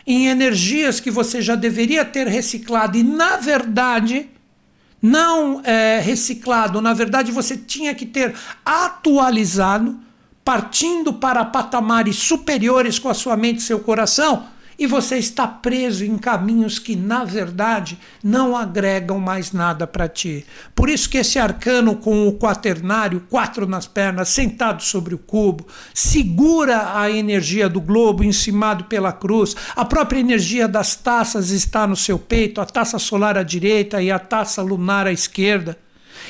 em 0.05 0.27
energias 0.27 0.99
que 0.99 1.09
você 1.09 1.41
já 1.41 1.55
deveria 1.55 2.05
ter 2.05 2.27
reciclado 2.27 2.97
e, 2.97 3.03
na 3.03 3.37
verdade, 3.37 4.29
não 5.01 5.61
é, 5.63 5.99
reciclado, 5.99 6.81
na 6.81 6.93
verdade, 6.93 7.31
você 7.31 7.57
tinha 7.57 7.93
que 7.93 8.05
ter 8.05 8.33
atualizado 8.63 9.99
partindo 10.43 11.11
para 11.13 11.43
patamares 11.43 12.17
superiores 12.17 12.99
com 12.99 13.09
a 13.09 13.13
sua 13.15 13.35
mente 13.35 13.59
e 13.59 13.63
seu 13.63 13.79
coração, 13.79 14.45
e 14.77 14.85
você 14.85 15.17
está 15.17 15.47
preso 15.47 16.03
em 16.03 16.17
caminhos 16.17 16.79
que, 16.79 16.95
na 16.95 17.23
verdade, 17.23 17.97
não 18.23 18.55
agregam 18.55 19.19
mais 19.19 19.51
nada 19.51 19.87
para 19.87 20.07
ti. 20.07 20.45
Por 20.73 20.89
isso 20.89 21.09
que 21.09 21.17
esse 21.17 21.39
arcano 21.39 21.95
com 21.95 22.27
o 22.27 22.33
quaternário, 22.37 23.23
quatro 23.29 23.65
nas 23.65 23.87
pernas, 23.87 24.29
sentado 24.29 24.83
sobre 24.83 25.15
o 25.15 25.19
cubo, 25.19 25.67
segura 25.93 26.99
a 26.99 27.09
energia 27.09 27.69
do 27.69 27.79
globo 27.79 28.23
encimado 28.23 28.85
pela 28.85 29.11
cruz. 29.11 29.55
A 29.75 29.85
própria 29.85 30.19
energia 30.19 30.67
das 30.67 30.95
taças 30.95 31.49
está 31.49 31.87
no 31.87 31.95
seu 31.95 32.19
peito, 32.19 32.59
a 32.59 32.65
taça 32.65 32.99
solar 32.99 33.37
à 33.37 33.43
direita 33.43 34.01
e 34.01 34.11
a 34.11 34.19
taça 34.19 34.61
lunar 34.61 35.07
à 35.07 35.11
esquerda. 35.11 35.84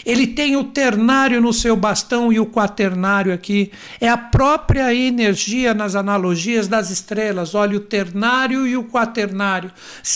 Ele 0.06 0.26
tem 0.26 0.56
o 0.56 0.64
ternário 0.64 1.40
no 1.40 1.54
seu 1.54 1.76
bastão 1.76 2.34
e 2.34 2.40
o 2.40 2.46
quaternário 2.46 3.34
aqui. 3.34 3.72
É 4.02 4.10
a 4.10 4.18
própria 4.18 4.94
energia 4.94 5.74
nas 5.74 5.96
analogias 5.96 6.68
das 6.68 6.90
estrelas. 6.90 7.54
Olha, 7.54 7.78
o 7.78 7.82
ternário 7.82 8.66
e 8.66 8.76
o 8.76 8.84
quaternário. 8.84 9.72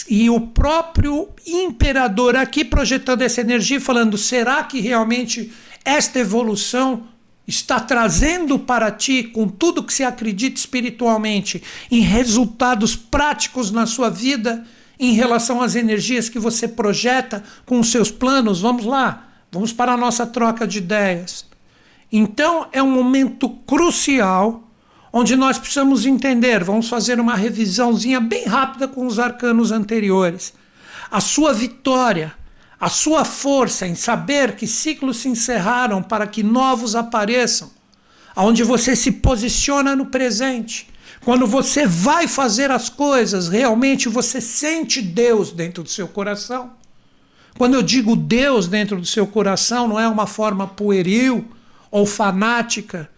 E 0.09 0.29
o 0.29 0.39
próprio 0.41 1.29
imperador 1.45 2.35
aqui 2.35 2.65
projetando 2.65 3.21
essa 3.21 3.41
energia, 3.41 3.79
falando: 3.79 4.17
será 4.17 4.63
que 4.63 4.79
realmente 4.79 5.51
esta 5.85 6.19
evolução 6.19 7.07
está 7.47 7.79
trazendo 7.79 8.59
para 8.59 8.91
ti, 8.91 9.23
com 9.23 9.47
tudo 9.47 9.83
que 9.83 9.93
se 9.93 10.03
acredita 10.03 10.59
espiritualmente, 10.59 11.63
em 11.89 12.01
resultados 12.01 12.95
práticos 12.95 13.71
na 13.71 13.85
sua 13.85 14.09
vida? 14.09 14.65
Em 14.99 15.13
relação 15.13 15.61
às 15.61 15.75
energias 15.75 16.27
que 16.27 16.37
você 16.37 16.67
projeta 16.67 17.41
com 17.65 17.79
os 17.79 17.89
seus 17.89 18.11
planos, 18.11 18.59
vamos 18.59 18.85
lá. 18.85 19.28
Vamos 19.51 19.73
para 19.73 19.93
a 19.93 19.97
nossa 19.97 20.27
troca 20.27 20.67
de 20.67 20.77
ideias. 20.77 21.45
Então 22.11 22.67
é 22.71 22.81
um 22.81 22.91
momento 22.91 23.49
crucial 23.49 24.63
onde 25.11 25.35
nós 25.35 25.57
precisamos 25.57 26.05
entender, 26.05 26.63
vamos 26.63 26.87
fazer 26.87 27.19
uma 27.19 27.35
revisãozinha 27.35 28.19
bem 28.19 28.45
rápida 28.45 28.87
com 28.87 29.07
os 29.07 29.17
arcanos 29.17 29.71
anteriores. 29.71 30.53
A 31.09 31.19
sua 31.19 31.51
vitória, 31.51 32.33
a 32.79 32.89
sua 32.89 33.25
força 33.25 33.87
em 33.87 33.95
saber 33.95 34.55
que 34.55 34.67
ciclos 34.67 35.17
se 35.17 35.27
encerraram 35.27 36.03
para 36.03 36.27
que 36.27 36.43
novos 36.43 36.95
apareçam, 36.95 37.71
aonde 38.35 38.63
você 38.63 38.95
se 38.95 39.11
posiciona 39.13 39.95
no 39.95 40.05
presente. 40.05 40.87
Quando 41.25 41.47
você 41.47 41.85
vai 41.87 42.27
fazer 42.27 42.71
as 42.71 42.87
coisas, 42.87 43.49
realmente 43.49 44.07
você 44.07 44.39
sente 44.39 45.01
Deus 45.01 45.51
dentro 45.51 45.83
do 45.83 45.89
seu 45.89 46.07
coração. 46.07 46.78
Quando 47.59 47.73
eu 47.73 47.83
digo 47.83 48.15
Deus 48.15 48.69
dentro 48.69 49.01
do 49.01 49.05
seu 49.05 49.27
coração, 49.27 49.85
não 49.85 49.99
é 49.99 50.07
uma 50.07 50.25
forma 50.25 50.65
pueril 50.65 51.43
ou 51.91 52.05
fanática. 52.05 53.09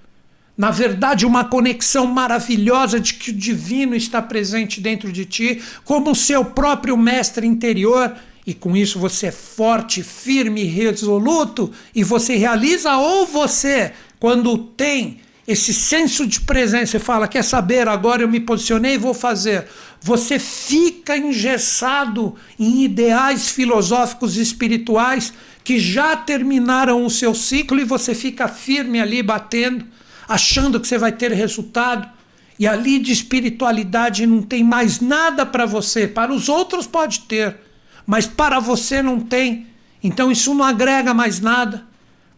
Na 0.57 0.71
verdade, 0.71 1.27
uma 1.27 1.45
conexão 1.45 2.07
maravilhosa 2.07 2.99
de 2.99 3.13
que 3.13 3.29
o 3.29 3.35
divino 3.35 3.95
está 3.95 4.19
presente 4.19 4.81
dentro 4.81 5.11
de 5.11 5.25
ti, 5.25 5.61
como 5.85 6.09
o 6.09 6.15
seu 6.15 6.43
próprio 6.43 6.97
mestre 6.97 7.45
interior, 7.45 8.15
e 8.43 8.55
com 8.55 8.75
isso 8.75 8.97
você 8.97 9.27
é 9.27 9.31
forte, 9.31 10.01
firme, 10.01 10.63
resoluto, 10.63 11.71
e 11.93 12.03
você 12.03 12.35
realiza, 12.35 12.97
ou 12.97 13.27
você, 13.27 13.93
quando 14.19 14.57
tem 14.57 15.19
esse 15.47 15.73
senso 15.73 16.25
de 16.25 16.41
presença 16.41 16.97
e 16.97 16.99
fala: 16.99 17.27
Quer 17.27 17.43
saber, 17.43 17.87
agora 17.87 18.23
eu 18.23 18.27
me 18.27 18.39
posicionei 18.39 18.95
e 18.95 18.97
vou 18.97 19.13
fazer. 19.13 19.67
Você 20.03 20.39
fica 20.39 21.15
engessado 21.15 22.35
em 22.59 22.83
ideais 22.83 23.49
filosóficos 23.49 24.35
espirituais 24.35 25.31
que 25.63 25.79
já 25.79 26.15
terminaram 26.15 27.05
o 27.05 27.09
seu 27.09 27.35
ciclo 27.35 27.79
e 27.79 27.83
você 27.83 28.15
fica 28.15 28.47
firme 28.47 28.99
ali 28.99 29.21
batendo, 29.21 29.85
achando 30.27 30.79
que 30.79 30.87
você 30.87 30.97
vai 30.97 31.11
ter 31.11 31.31
resultado. 31.31 32.09
E 32.57 32.67
ali 32.67 32.97
de 32.97 33.11
espiritualidade 33.11 34.25
não 34.25 34.41
tem 34.41 34.63
mais 34.63 34.99
nada 34.99 35.45
para 35.45 35.67
você. 35.67 36.07
Para 36.07 36.33
os 36.33 36.49
outros 36.49 36.87
pode 36.87 37.21
ter, 37.21 37.57
mas 38.05 38.25
para 38.25 38.59
você 38.59 39.03
não 39.03 39.19
tem. 39.19 39.67
Então 40.03 40.31
isso 40.31 40.53
não 40.55 40.65
agrega 40.65 41.13
mais 41.13 41.39
nada. 41.39 41.90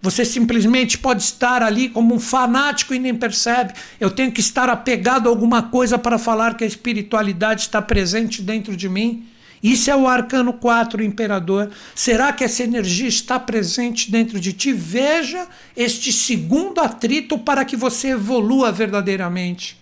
Você 0.03 0.25
simplesmente 0.25 0.97
pode 0.97 1.23
estar 1.23 1.63
ali 1.63 1.87
como 1.87 2.13
um 2.13 2.19
fanático 2.19 2.93
e 2.93 2.99
nem 2.99 3.15
percebe. 3.15 3.71
Eu 4.01 4.11
tenho 4.11 4.33
que 4.33 4.41
estar 4.41 4.67
apegado 4.67 5.27
a 5.27 5.29
alguma 5.29 5.63
coisa 5.63 5.97
para 5.97 6.17
falar 6.17 6.57
que 6.57 6.65
a 6.65 6.67
espiritualidade 6.67 7.61
está 7.61 7.81
presente 7.81 8.41
dentro 8.41 8.75
de 8.75 8.89
mim. 8.89 9.25
Isso 9.63 9.89
é 9.89 9.95
o 9.95 10.05
arcano 10.05 10.51
4, 10.51 10.99
o 10.99 11.05
imperador. 11.05 11.71
Será 11.95 12.33
que 12.33 12.43
essa 12.43 12.63
energia 12.63 13.07
está 13.07 13.39
presente 13.39 14.11
dentro 14.11 14.41
de 14.41 14.51
ti? 14.51 14.73
Veja 14.73 15.47
este 15.73 16.11
segundo 16.11 16.81
atrito 16.81 17.39
para 17.39 17.63
que 17.63 17.77
você 17.77 18.09
evolua 18.09 18.73
verdadeiramente. 18.73 19.79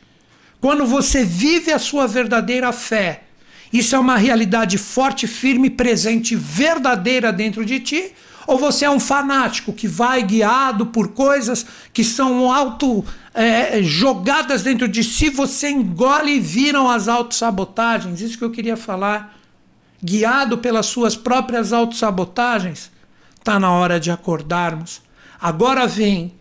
Quando 0.59 0.85
você 0.85 1.23
vive 1.23 1.71
a 1.71 1.79
sua 1.79 2.05
verdadeira 2.05 2.71
fé, 2.71 3.23
isso 3.73 3.95
é 3.95 3.99
uma 3.99 4.17
realidade 4.17 4.77
forte, 4.77 5.25
firme, 5.25 5.71
presente, 5.71 6.35
verdadeira 6.35 7.33
dentro 7.33 7.65
de 7.65 7.79
ti 7.79 8.13
ou 8.51 8.59
você 8.59 8.83
é 8.83 8.89
um 8.89 8.99
fanático 8.99 9.71
que 9.71 9.87
vai 9.87 10.21
guiado 10.23 10.87
por 10.87 11.13
coisas 11.13 11.65
que 11.93 12.03
são 12.03 12.51
auto 12.51 13.03
é, 13.33 13.81
jogadas 13.81 14.61
dentro 14.61 14.89
de 14.89 15.05
si, 15.05 15.29
você 15.29 15.69
engole 15.69 16.35
e 16.35 16.39
viram 16.41 16.89
as 16.89 17.07
autossabotagens. 17.07 18.19
Isso 18.19 18.37
que 18.37 18.43
eu 18.43 18.51
queria 18.51 18.75
falar. 18.75 19.39
Guiado 20.03 20.57
pelas 20.57 20.87
suas 20.87 21.15
próprias 21.15 21.71
autossabotagens, 21.71 22.91
está 23.39 23.57
na 23.57 23.71
hora 23.71 23.99
de 23.99 24.11
acordarmos. 24.11 25.01
Agora 25.39 25.87
vem 25.87 26.33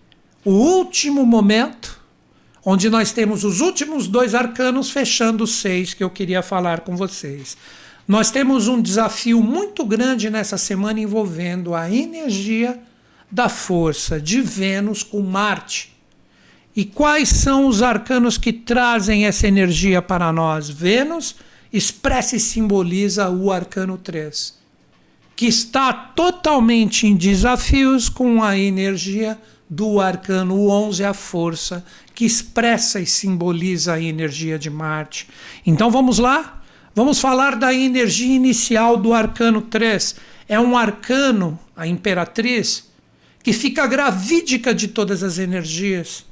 o 0.44 0.51
último 0.51 1.25
momento, 1.25 2.01
onde 2.64 2.90
nós 2.90 3.12
temos 3.12 3.44
os 3.44 3.61
últimos 3.61 4.09
dois 4.09 4.35
arcanos 4.35 4.90
fechando 4.90 5.44
os 5.44 5.57
seis 5.57 5.94
que 5.94 6.03
eu 6.03 6.11
queria 6.11 6.42
falar 6.42 6.81
com 6.81 6.96
vocês. 6.96 7.57
Nós 8.11 8.29
temos 8.29 8.66
um 8.66 8.83
desafio 8.83 9.40
muito 9.40 9.85
grande 9.85 10.29
nessa 10.31 10.59
semana 10.59 10.99
envolvendo 10.99 11.77
a 11.77 11.88
energia 11.88 12.77
da 13.31 13.49
força 13.49 14.20
de 14.20 14.42
Vênus 14.42 15.05
com 15.05 15.20
Marte. 15.20 15.96
E 16.75 16.85
quais 16.85 17.29
são 17.29 17.68
os 17.68 17.83
arcanos 17.83 18.37
que 18.37 18.53
trazem 18.53 19.27
essa 19.27 19.46
energia 19.46 20.03
para 20.03 20.33
nós? 20.33 20.68
Vênus 20.68 21.37
expressa 21.73 22.35
e 22.35 22.40
simboliza 22.40 23.31
o 23.31 23.53
arcano 23.53 23.96
3, 23.96 24.59
que 25.37 25.46
está 25.46 25.92
totalmente 25.92 27.07
em 27.07 27.14
desafios 27.14 28.09
com 28.09 28.42
a 28.42 28.59
energia 28.59 29.38
do 29.68 30.01
arcano 30.01 30.68
11, 30.68 31.05
a 31.05 31.14
força, 31.14 31.85
que 32.12 32.25
expressa 32.25 32.99
e 32.99 33.07
simboliza 33.07 33.92
a 33.92 34.03
energia 34.03 34.59
de 34.59 34.68
Marte. 34.68 35.29
Então 35.64 35.92
vamos 35.92 36.18
lá? 36.18 36.60
Vamos 36.92 37.20
falar 37.20 37.55
da 37.55 37.72
energia 37.72 38.35
inicial 38.35 38.96
do 38.96 39.14
arcano 39.14 39.62
3. 39.62 40.16
É 40.48 40.59
um 40.59 40.76
arcano, 40.76 41.59
a 41.76 41.87
imperatriz, 41.87 42.90
que 43.44 43.53
fica 43.53 43.87
gravídica 43.87 44.74
de 44.74 44.88
todas 44.88 45.22
as 45.22 45.38
energias. 45.38 46.24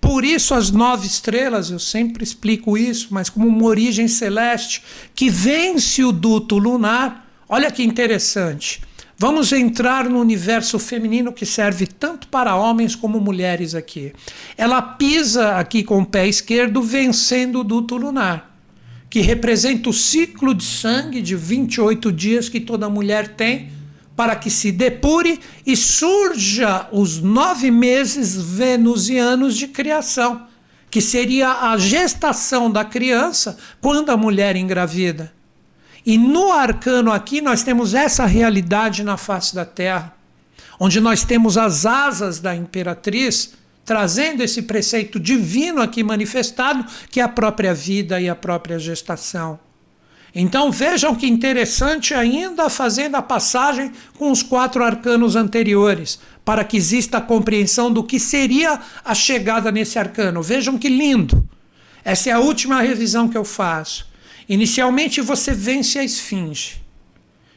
Por 0.00 0.24
isso, 0.24 0.52
as 0.52 0.72
nove 0.72 1.06
estrelas, 1.06 1.70
eu 1.70 1.78
sempre 1.78 2.24
explico 2.24 2.76
isso, 2.76 3.08
mas 3.12 3.30
como 3.30 3.46
uma 3.46 3.66
origem 3.66 4.08
celeste 4.08 4.82
que 5.14 5.30
vence 5.30 6.02
o 6.02 6.10
duto 6.10 6.58
lunar. 6.58 7.30
Olha 7.48 7.70
que 7.70 7.84
interessante. 7.84 8.82
Vamos 9.16 9.52
entrar 9.52 10.08
no 10.08 10.20
universo 10.20 10.78
feminino 10.78 11.32
que 11.32 11.46
serve 11.46 11.86
tanto 11.86 12.26
para 12.28 12.56
homens 12.56 12.96
como 12.96 13.20
mulheres 13.20 13.76
aqui. 13.76 14.12
Ela 14.56 14.82
pisa 14.82 15.56
aqui 15.56 15.84
com 15.84 16.00
o 16.00 16.06
pé 16.06 16.26
esquerdo, 16.26 16.82
vencendo 16.82 17.60
o 17.60 17.64
duto 17.64 17.96
lunar 17.96 18.47
que 19.10 19.20
representa 19.20 19.88
o 19.88 19.92
ciclo 19.92 20.54
de 20.54 20.64
sangue 20.64 21.22
de 21.22 21.34
28 21.34 22.12
dias 22.12 22.48
que 22.48 22.60
toda 22.60 22.90
mulher 22.90 23.28
tem, 23.28 23.70
para 24.14 24.34
que 24.34 24.50
se 24.50 24.72
depure 24.72 25.38
e 25.64 25.76
surja 25.76 26.88
os 26.90 27.20
nove 27.20 27.70
meses 27.70 28.36
venusianos 28.36 29.56
de 29.56 29.68
criação, 29.68 30.46
que 30.90 31.00
seria 31.00 31.70
a 31.70 31.78
gestação 31.78 32.70
da 32.70 32.84
criança 32.84 33.56
quando 33.80 34.10
a 34.10 34.16
mulher 34.16 34.56
engravida. 34.56 35.32
E 36.04 36.18
no 36.18 36.52
arcano 36.52 37.12
aqui 37.12 37.40
nós 37.40 37.62
temos 37.62 37.94
essa 37.94 38.26
realidade 38.26 39.04
na 39.04 39.16
face 39.16 39.54
da 39.54 39.64
terra, 39.64 40.14
onde 40.80 41.00
nós 41.00 41.22
temos 41.22 41.56
as 41.56 41.86
asas 41.86 42.40
da 42.40 42.54
imperatriz 42.56 43.57
trazendo 43.88 44.42
esse 44.42 44.60
preceito 44.60 45.18
divino 45.18 45.80
aqui 45.80 46.04
manifestado, 46.04 46.84
que 47.10 47.20
é 47.20 47.22
a 47.22 47.28
própria 47.28 47.72
vida 47.72 48.20
e 48.20 48.28
a 48.28 48.36
própria 48.36 48.78
gestação. 48.78 49.58
Então 50.34 50.70
vejam 50.70 51.14
que 51.14 51.26
interessante 51.26 52.12
ainda 52.12 52.68
fazendo 52.68 53.14
a 53.14 53.22
passagem 53.22 53.90
com 54.18 54.30
os 54.30 54.42
quatro 54.42 54.84
arcanos 54.84 55.36
anteriores, 55.36 56.20
para 56.44 56.64
que 56.64 56.76
exista 56.76 57.16
a 57.16 57.22
compreensão 57.22 57.90
do 57.90 58.04
que 58.04 58.20
seria 58.20 58.78
a 59.02 59.14
chegada 59.14 59.72
nesse 59.72 59.98
arcano. 59.98 60.42
Vejam 60.42 60.76
que 60.76 60.90
lindo! 60.90 61.48
Essa 62.04 62.28
é 62.28 62.32
a 62.34 62.40
última 62.40 62.82
revisão 62.82 63.26
que 63.26 63.38
eu 63.38 63.44
faço. 63.44 64.06
Inicialmente 64.46 65.22
você 65.22 65.54
vence 65.54 65.98
a 65.98 66.04
esfinge. 66.04 66.82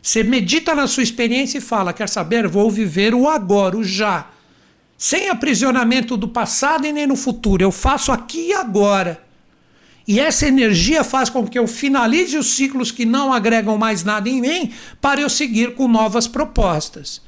Você 0.01 0.23
medita 0.23 0.73
na 0.73 0.87
sua 0.87 1.03
experiência 1.03 1.57
e 1.57 1.61
fala: 1.61 1.91
quer 1.91 2.07
saber? 2.07 2.47
Vou 2.47 2.71
viver 2.71 3.13
o 3.13 3.27
agora, 3.27 3.75
o 3.75 3.83
já 3.83 4.29
sem 5.01 5.29
aprisionamento 5.29 6.15
do 6.15 6.27
passado 6.27 6.85
e 6.85 6.93
nem 6.93 7.07
no 7.07 7.15
futuro. 7.15 7.63
Eu 7.63 7.71
faço 7.71 8.11
aqui 8.11 8.49
e 8.49 8.53
agora. 8.53 9.19
E 10.07 10.19
essa 10.19 10.47
energia 10.47 11.03
faz 11.03 11.27
com 11.27 11.47
que 11.47 11.57
eu 11.57 11.65
finalize 11.65 12.37
os 12.37 12.51
ciclos 12.51 12.91
que 12.91 13.03
não 13.03 13.33
agregam 13.33 13.79
mais 13.79 14.03
nada 14.03 14.29
em 14.29 14.39
mim 14.39 14.71
para 15.01 15.19
eu 15.19 15.27
seguir 15.27 15.73
com 15.73 15.87
novas 15.87 16.27
propostas. 16.27 17.19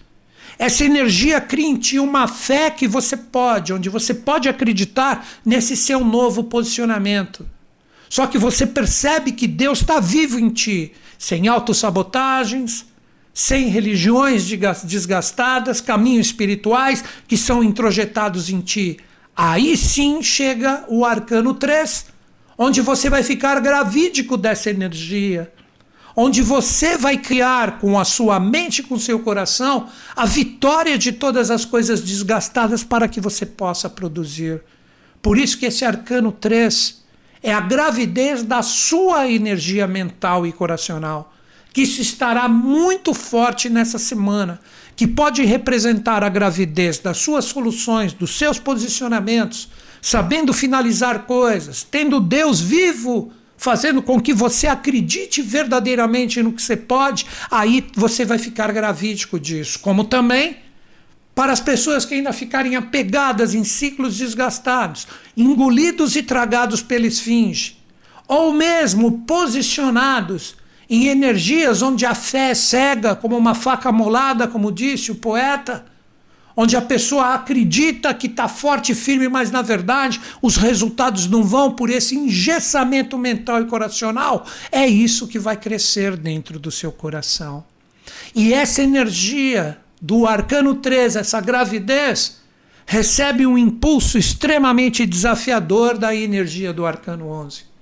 Essa 0.60 0.86
energia 0.86 1.42
cria 1.42 1.66
em 1.66 1.76
ti 1.76 1.98
uma 1.98 2.28
fé 2.28 2.70
que 2.70 2.88
você 2.88 3.18
pode, 3.18 3.74
onde 3.74 3.90
você 3.90 4.14
pode 4.14 4.48
acreditar 4.48 5.28
nesse 5.44 5.76
seu 5.76 6.06
novo 6.06 6.44
posicionamento. 6.44 7.44
Só 8.08 8.28
que 8.28 8.38
você 8.38 8.68
percebe 8.68 9.32
que 9.32 9.48
Deus 9.48 9.82
está 9.82 10.00
vivo 10.00 10.40
em 10.40 10.50
ti, 10.50 10.92
sem 11.18 11.48
autossabotagens, 11.48 12.86
sem 13.34 13.68
religiões 13.68 14.46
desgastadas, 14.84 15.82
caminhos 15.82 16.28
espirituais 16.28 17.04
que 17.28 17.36
são 17.36 17.64
introjetados 17.64 18.50
em 18.50 18.62
ti. 18.62 19.00
Aí 19.36 19.76
sim 19.76 20.22
chega 20.22 20.86
o 20.88 21.04
arcano 21.04 21.56
3, 21.56 22.06
onde 22.58 22.80
você 22.82 23.10
vai 23.10 23.24
ficar 23.24 23.60
gravídico 23.60 24.38
dessa 24.38 24.70
energia, 24.70 25.52
onde 26.16 26.44
você 26.44 26.96
vai 26.96 27.18
criar 27.18 27.80
com 27.80 28.00
a 28.00 28.06
sua 28.06 28.40
mente 28.40 28.84
com 28.84 28.94
o 28.94 29.00
seu 29.00 29.18
coração 29.20 29.90
a 30.16 30.28
vitória 30.28 30.96
de 30.96 31.12
todas 31.12 31.50
as 31.50 31.66
coisas 31.66 32.02
desgastadas 32.02 32.84
para 32.84 33.08
que 33.08 33.20
você 33.20 33.48
possa 33.48 33.90
produzir. 33.90 34.62
Por 35.24 35.40
isso 35.40 35.58
que 35.58 35.66
esse 35.66 35.84
arcano 35.84 36.32
3 36.32 37.02
é 37.42 37.52
a 37.52 37.60
gravidez 37.60 38.44
da 38.44 38.62
sua 38.62 39.28
energia 39.28 39.88
mental 39.88 40.46
e 40.46 40.52
coracional 40.52 41.33
que 41.74 41.82
isso 41.82 42.00
estará 42.00 42.48
muito 42.48 43.16
forte 43.16 43.68
nessa 43.68 43.98
semana, 43.98 44.60
que 44.96 45.08
pode 45.08 45.44
representar 45.44 46.24
a 46.24 46.30
gravidez 46.30 47.00
das 47.00 47.18
suas 47.18 47.46
soluções, 47.46 48.14
dos 48.14 48.38
seus 48.38 48.60
posicionamentos, 48.60 49.70
sabendo 50.00 50.54
finalizar 50.54 51.24
coisas, 51.24 51.82
tendo 51.82 52.20
Deus 52.20 52.62
vivo, 52.62 53.34
fazendo 53.58 54.04
com 54.04 54.22
que 54.22 54.34
você 54.34 54.68
acredite 54.68 55.42
verdadeiramente 55.42 56.44
no 56.44 56.54
que 56.54 56.62
você 56.62 56.78
pode, 56.78 57.26
aí 57.50 57.84
você 57.96 58.24
vai 58.24 58.38
ficar 58.38 58.72
gravídico 58.72 59.40
disso. 59.40 59.80
Como 59.80 60.04
também 60.04 60.58
para 61.34 61.52
as 61.52 61.60
pessoas 61.60 62.06
que 62.06 62.14
ainda 62.14 62.32
ficarem 62.32 62.76
apegadas 62.76 63.56
em 63.56 63.64
ciclos 63.64 64.18
desgastados, 64.18 65.08
engolidos 65.36 66.16
e 66.16 66.22
tragados 66.22 66.84
pela 66.84 67.08
esfinge, 67.08 67.78
ou 68.28 68.54
mesmo 68.54 69.24
posicionados 69.26 70.56
em 70.94 71.08
energias 71.08 71.82
onde 71.82 72.06
a 72.06 72.14
fé 72.14 72.52
é 72.52 72.54
cega, 72.54 73.16
como 73.16 73.36
uma 73.36 73.56
faca 73.56 73.92
molada, 73.92 74.48
como 74.48 74.72
disse 74.72 75.10
o 75.12 75.16
poeta, 75.16 75.84
onde 76.56 76.78
a 76.78 76.82
pessoa 76.84 77.34
acredita 77.34 78.14
que 78.14 78.28
está 78.28 78.48
forte 78.48 78.92
e 78.92 78.96
firme, 78.96 79.28
mas 79.28 79.50
na 79.50 79.64
verdade 79.64 80.22
os 80.40 80.56
resultados 80.56 81.28
não 81.28 81.44
vão 81.44 81.72
por 81.72 81.90
esse 81.90 82.16
engessamento 82.16 83.18
mental 83.18 83.60
e 83.64 83.66
coracional, 83.66 84.46
é 84.72 84.86
isso 84.86 85.28
que 85.28 85.40
vai 85.40 85.58
crescer 85.58 86.16
dentro 86.16 86.60
do 86.60 86.70
seu 86.70 86.92
coração. 86.92 87.64
E 88.36 88.54
essa 88.54 88.84
energia 88.84 89.80
do 90.00 90.28
arcano 90.28 90.76
13, 90.76 91.18
essa 91.18 91.42
gravidez, 91.42 92.38
recebe 92.86 93.48
um 93.48 93.58
impulso 93.58 94.16
extremamente 94.16 95.08
desafiador 95.08 95.98
da 95.98 96.14
energia 96.14 96.72
do 96.72 96.86
arcano 96.86 97.30
11. 97.30 97.73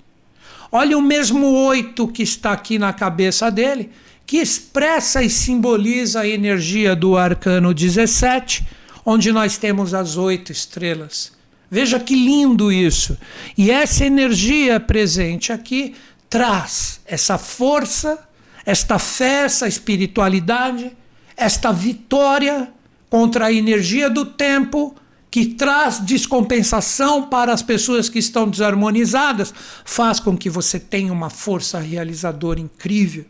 Olha 0.72 0.98
o 0.98 1.02
mesmo 1.02 1.46
oito 1.66 2.08
que 2.08 2.24
está 2.24 2.54
aqui 2.54 2.80
na 2.80 2.94
cabeça 2.94 3.52
dele, 3.52 3.90
que 4.26 4.38
expressa 4.38 5.22
e 5.22 5.30
simboliza 5.30 6.22
a 6.22 6.28
energia 6.28 6.96
do 6.96 7.18
arcano 7.18 7.74
17, 7.74 8.66
onde 9.06 9.32
nós 9.34 9.58
temos 9.58 9.94
as 9.94 10.16
oito 10.16 10.52
estrelas. 10.52 11.34
Veja 11.70 12.00
que 12.00 12.16
lindo 12.16 12.72
isso. 12.72 13.18
E 13.58 13.70
essa 13.70 14.06
energia 14.06 14.80
presente 14.80 15.52
aqui 15.52 15.96
traz 16.30 17.02
essa 17.06 17.38
força, 17.38 18.18
esta 18.66 18.98
fé, 18.98 19.44
essa 19.44 19.68
espiritualidade, 19.68 20.96
esta 21.36 21.74
vitória 21.74 22.72
contra 23.10 23.48
a 23.48 23.54
energia 23.54 24.10
do 24.10 24.26
tempo 24.26 24.96
que 25.32 25.46
traz 25.46 26.00
descompensação 26.00 27.24
para 27.24 27.54
as 27.54 27.64
pessoas 27.64 28.10
que 28.10 28.20
estão 28.20 28.50
desarmonizadas, 28.50 29.54
faz 29.86 30.20
com 30.20 30.38
que 30.38 30.50
você 30.50 30.78
tenha 30.78 31.14
uma 31.14 31.30
força 31.30 31.80
realizadora 31.80 32.60
incrível. 32.60 33.24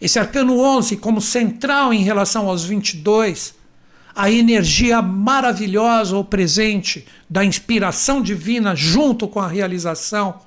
Esse 0.00 0.18
arcano 0.18 0.58
11, 0.58 0.96
como 0.96 1.20
central 1.20 1.92
em 1.92 2.02
relação 2.02 2.48
aos 2.48 2.64
22, 2.64 3.54
a 4.16 4.30
energia 4.30 5.02
maravilhosa 5.02 6.16
ou 6.16 6.24
presente 6.24 7.06
da 7.28 7.44
inspiração 7.44 8.22
divina 8.22 8.74
junto 8.74 9.28
com 9.28 9.38
a 9.38 9.46
realização, 9.46 10.40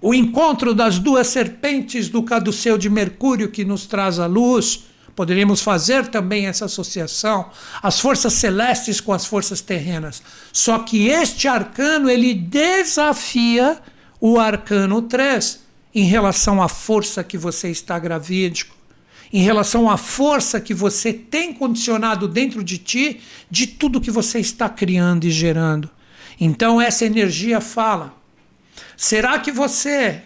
o 0.00 0.14
encontro 0.14 0.74
das 0.74 0.98
duas 0.98 1.26
serpentes 1.26 2.08
do 2.08 2.22
caduceu 2.22 2.78
de 2.78 2.88
Mercúrio 2.88 3.50
que 3.50 3.64
nos 3.64 3.86
traz 3.86 4.18
a 4.18 4.26
luz, 4.26 4.84
Poderíamos 5.14 5.60
fazer 5.62 6.08
também 6.08 6.46
essa 6.46 6.64
associação, 6.64 7.50
as 7.82 8.00
forças 8.00 8.32
celestes 8.32 9.00
com 9.00 9.12
as 9.12 9.24
forças 9.24 9.60
terrenas. 9.60 10.22
Só 10.52 10.80
que 10.80 11.08
este 11.08 11.46
arcano 11.46 12.10
ele 12.10 12.34
desafia 12.34 13.78
o 14.20 14.38
arcano 14.40 15.02
3 15.02 15.62
em 15.94 16.04
relação 16.04 16.60
à 16.60 16.68
força 16.68 17.22
que 17.22 17.38
você 17.38 17.70
está 17.70 17.98
gravídico, 17.98 18.74
em 19.32 19.42
relação 19.42 19.88
à 19.88 19.96
força 19.96 20.60
que 20.60 20.74
você 20.74 21.12
tem 21.12 21.52
condicionado 21.52 22.26
dentro 22.26 22.64
de 22.64 22.78
ti 22.78 23.20
de 23.48 23.68
tudo 23.68 24.00
que 24.00 24.10
você 24.10 24.40
está 24.40 24.68
criando 24.68 25.24
e 25.24 25.30
gerando. 25.30 25.88
Então 26.40 26.80
essa 26.80 27.04
energia 27.04 27.60
fala: 27.60 28.14
será 28.96 29.38
que 29.38 29.52
você, 29.52 30.22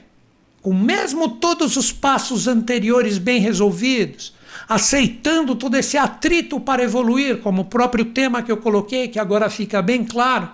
com 0.62 0.72
mesmo 0.72 1.28
todos 1.28 1.76
os 1.76 1.92
passos 1.92 2.48
anteriores 2.48 3.18
bem 3.18 3.40
resolvidos, 3.40 4.32
aceitando 4.68 5.54
todo 5.54 5.76
esse 5.76 5.96
atrito 5.96 6.60
para 6.60 6.84
evoluir, 6.84 7.38
como 7.38 7.62
o 7.62 7.64
próprio 7.64 8.04
tema 8.04 8.42
que 8.42 8.52
eu 8.52 8.58
coloquei, 8.58 9.08
que 9.08 9.18
agora 9.18 9.48
fica 9.48 9.80
bem 9.80 10.04
claro? 10.04 10.50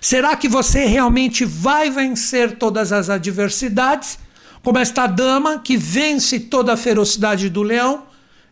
Será 0.00 0.36
que 0.36 0.48
você 0.48 0.84
realmente 0.84 1.44
vai 1.44 1.90
vencer 1.90 2.56
todas 2.56 2.92
as 2.92 3.10
adversidades, 3.10 4.18
como 4.62 4.78
esta 4.78 5.06
dama 5.06 5.58
que 5.58 5.76
vence 5.76 6.38
toda 6.38 6.72
a 6.72 6.76
ferocidade 6.76 7.48
do 7.48 7.62
leão, 7.62 8.04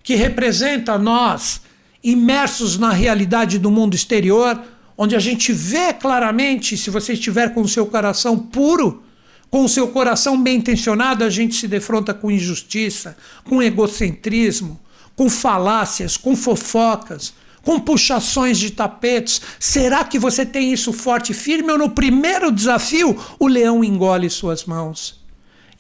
que 0.03 0.17
representa 0.17 0.99
nós 0.99 1.61
imersos 2.03 2.79
na 2.79 2.91
realidade 2.91 3.59
do 3.59 3.71
mundo 3.71 3.95
exterior, 3.95 4.61
onde 4.99 5.15
a 5.15 5.19
gente 5.21 5.53
vê 5.53 5.93
claramente, 5.93 6.77
se 6.77 6.91
você 6.91 7.13
estiver 7.13 7.53
com 7.55 7.61
o 7.61 7.69
seu 7.69 7.87
coração 7.87 8.39
puro, 8.39 9.03
com 9.51 9.65
o 9.65 9.69
seu 9.69 9.89
coração 9.89 10.41
bem 10.41 10.57
intencionado, 10.57 11.23
a 11.23 11.31
gente 11.31 11.55
se 11.55 11.69
defronta 11.69 12.13
com 12.13 12.31
injustiça, 12.31 13.17
com 13.45 13.63
egocentrismo, 13.63 14.81
com 15.17 15.31
falácias, 15.31 16.17
com 16.17 16.37
fofocas, 16.37 17.33
com 17.63 17.81
puxações 17.81 18.59
de 18.59 18.71
tapetes. 18.71 19.41
Será 19.59 20.05
que 20.05 20.19
você 20.19 20.47
tem 20.47 20.73
isso 20.73 20.93
forte 20.93 21.33
e 21.33 21.35
firme 21.35 21.73
ou 21.73 21.79
no 21.79 21.91
primeiro 21.91 22.53
desafio 22.53 23.19
o 23.39 23.49
leão 23.49 23.83
engole 23.83 24.31
suas 24.31 24.65
mãos? 24.65 25.19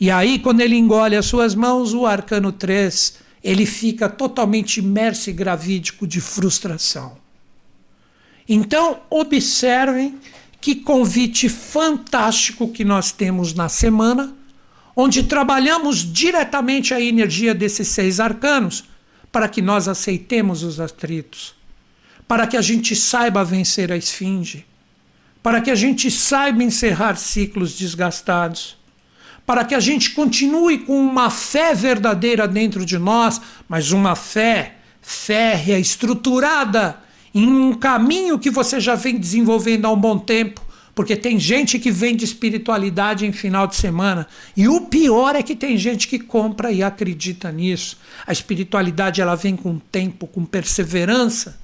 E 0.00 0.10
aí, 0.10 0.38
quando 0.38 0.60
ele 0.60 0.76
engole 0.76 1.16
as 1.16 1.26
suas 1.26 1.54
mãos, 1.54 1.94
o 1.94 2.04
arcano 2.04 2.50
3, 2.50 3.18
ele 3.42 3.64
fica 3.64 4.08
totalmente 4.08 4.78
imerso 4.78 5.30
e 5.30 5.32
gravídico 5.32 6.06
de 6.06 6.20
frustração. 6.20 7.16
Então, 8.48 8.98
observem 9.08 10.18
que 10.60 10.74
convite 10.74 11.48
fantástico 11.48 12.68
que 12.68 12.84
nós 12.84 13.12
temos 13.12 13.54
na 13.54 13.68
semana 13.68 14.34
onde 14.96 15.22
trabalhamos 15.22 15.98
diretamente 15.98 16.92
a 16.94 17.00
energia 17.00 17.54
desses 17.54 17.88
seis 17.88 18.18
arcanos 18.18 18.84
para 19.36 19.50
que 19.50 19.60
nós 19.60 19.86
aceitemos 19.86 20.62
os 20.62 20.80
atritos, 20.80 21.54
para 22.26 22.46
que 22.46 22.56
a 22.56 22.62
gente 22.62 22.96
saiba 22.96 23.44
vencer 23.44 23.92
a 23.92 23.96
esfinge, 23.98 24.64
para 25.42 25.60
que 25.60 25.70
a 25.70 25.74
gente 25.74 26.10
saiba 26.10 26.62
encerrar 26.62 27.16
ciclos 27.16 27.76
desgastados, 27.76 28.78
para 29.44 29.62
que 29.62 29.74
a 29.74 29.78
gente 29.78 30.12
continue 30.12 30.78
com 30.78 30.98
uma 30.98 31.28
fé 31.28 31.74
verdadeira 31.74 32.48
dentro 32.48 32.82
de 32.86 32.96
nós, 32.96 33.38
mas 33.68 33.92
uma 33.92 34.16
fé 34.16 34.76
férrea, 35.02 35.78
estruturada 35.78 36.98
em 37.34 37.46
um 37.46 37.74
caminho 37.74 38.38
que 38.38 38.50
você 38.50 38.80
já 38.80 38.94
vem 38.94 39.18
desenvolvendo 39.18 39.84
há 39.84 39.92
um 39.92 40.00
bom 40.00 40.18
tempo 40.18 40.62
porque 40.96 41.14
tem 41.14 41.38
gente 41.38 41.78
que 41.78 41.90
vende 41.90 42.24
espiritualidade 42.24 43.26
em 43.26 43.30
final 43.30 43.66
de 43.66 43.76
semana. 43.76 44.26
E 44.56 44.66
o 44.66 44.80
pior 44.86 45.36
é 45.36 45.42
que 45.42 45.54
tem 45.54 45.76
gente 45.76 46.08
que 46.08 46.18
compra 46.18 46.72
e 46.72 46.82
acredita 46.82 47.52
nisso. 47.52 47.98
A 48.26 48.32
espiritualidade 48.32 49.20
ela 49.20 49.34
vem 49.34 49.54
com 49.56 49.78
tempo, 49.78 50.26
com 50.26 50.42
perseverança. 50.42 51.58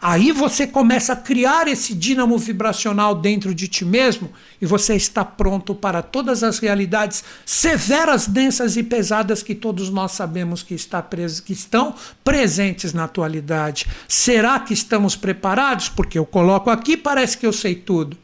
Aí 0.00 0.32
você 0.32 0.66
começa 0.66 1.12
a 1.12 1.16
criar 1.16 1.68
esse 1.68 1.94
dínamo 1.94 2.36
vibracional 2.36 3.14
dentro 3.14 3.54
de 3.54 3.68
ti 3.68 3.84
mesmo 3.84 4.32
e 4.60 4.66
você 4.66 4.96
está 4.96 5.24
pronto 5.24 5.76
para 5.76 6.02
todas 6.02 6.42
as 6.42 6.58
realidades 6.58 7.22
severas, 7.46 8.26
densas 8.26 8.76
e 8.76 8.82
pesadas 8.82 9.44
que 9.44 9.54
todos 9.54 9.90
nós 9.90 10.10
sabemos 10.10 10.60
que, 10.60 10.74
está 10.74 11.00
pres 11.00 11.38
que 11.38 11.52
estão 11.52 11.94
presentes 12.24 12.92
na 12.92 13.04
atualidade. 13.04 13.86
Será 14.08 14.58
que 14.58 14.74
estamos 14.74 15.14
preparados? 15.14 15.88
Porque 15.88 16.18
eu 16.18 16.26
coloco 16.26 16.68
aqui, 16.68 16.96
parece 16.96 17.38
que 17.38 17.46
eu 17.46 17.52
sei 17.52 17.76
tudo. 17.76 18.18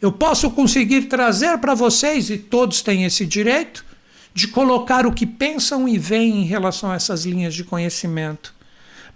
Eu 0.00 0.10
posso 0.10 0.50
conseguir 0.50 1.02
trazer 1.02 1.58
para 1.58 1.74
vocês, 1.74 2.30
e 2.30 2.38
todos 2.38 2.80
têm 2.80 3.04
esse 3.04 3.26
direito, 3.26 3.84
de 4.32 4.48
colocar 4.48 5.06
o 5.06 5.12
que 5.12 5.26
pensam 5.26 5.88
e 5.88 5.98
veem 5.98 6.42
em 6.42 6.44
relação 6.44 6.90
a 6.90 6.94
essas 6.94 7.24
linhas 7.24 7.54
de 7.54 7.64
conhecimento. 7.64 8.54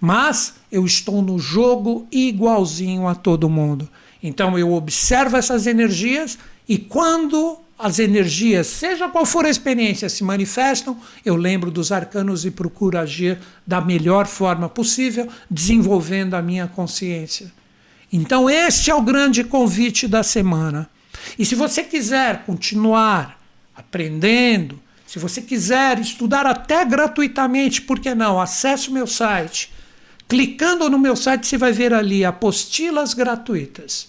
Mas 0.01 0.55
eu 0.71 0.85
estou 0.85 1.23
no 1.23 1.39
jogo 1.39 2.07
igualzinho 2.11 3.07
a 3.07 3.15
todo 3.15 3.49
mundo. 3.49 3.89
Então 4.23 4.59
eu 4.59 4.73
observo 4.73 5.37
essas 5.37 5.67
energias 5.67 6.37
e 6.69 6.77
quando 6.77 7.59
as 7.79 7.99
energias, 7.99 8.67
seja 8.67 9.09
qual 9.09 9.27
for 9.27 9.45
a 9.45 9.51
experiência, 9.51 10.09
se 10.09 10.23
manifestam, 10.23 10.97
eu 11.25 11.37
lembro 11.37 11.71
dos 11.71 11.91
arcanos 11.91 12.45
e 12.45 12.51
procuro 12.51 12.99
agir 12.99 13.39
da 13.67 13.81
melhor 13.81 14.27
forma 14.27 14.69
possível, 14.69 15.29
desenvolvendo 15.51 16.35
a 16.35 16.43
minha 16.43 16.67
consciência. 16.69 17.53
Então, 18.17 18.49
este 18.49 18.93
é 18.93 18.95
o 18.95 19.03
grande 19.03 19.43
convite 19.43 20.07
da 20.07 20.23
semana. 20.23 20.89
E 21.37 21.45
se 21.45 21.57
você 21.57 21.83
quiser 21.83 22.45
continuar 22.45 23.41
aprendendo, 23.75 24.81
se 25.05 25.19
você 25.19 25.43
quiser 25.43 25.99
estudar 25.99 26.47
até 26.47 26.85
gratuitamente, 26.85 27.83
por 27.83 27.99
que 27.99 28.15
não? 28.15 28.41
Acesse 28.41 28.89
o 28.89 28.93
meu 28.93 29.09
site. 29.09 29.73
Clicando 30.29 30.89
no 30.89 30.97
meu 30.97 31.17
site, 31.17 31.45
você 31.45 31.59
vai 31.59 31.73
ver 31.73 31.93
ali 31.93 32.25
apostilas 32.25 33.15
gratuitas. 33.15 34.07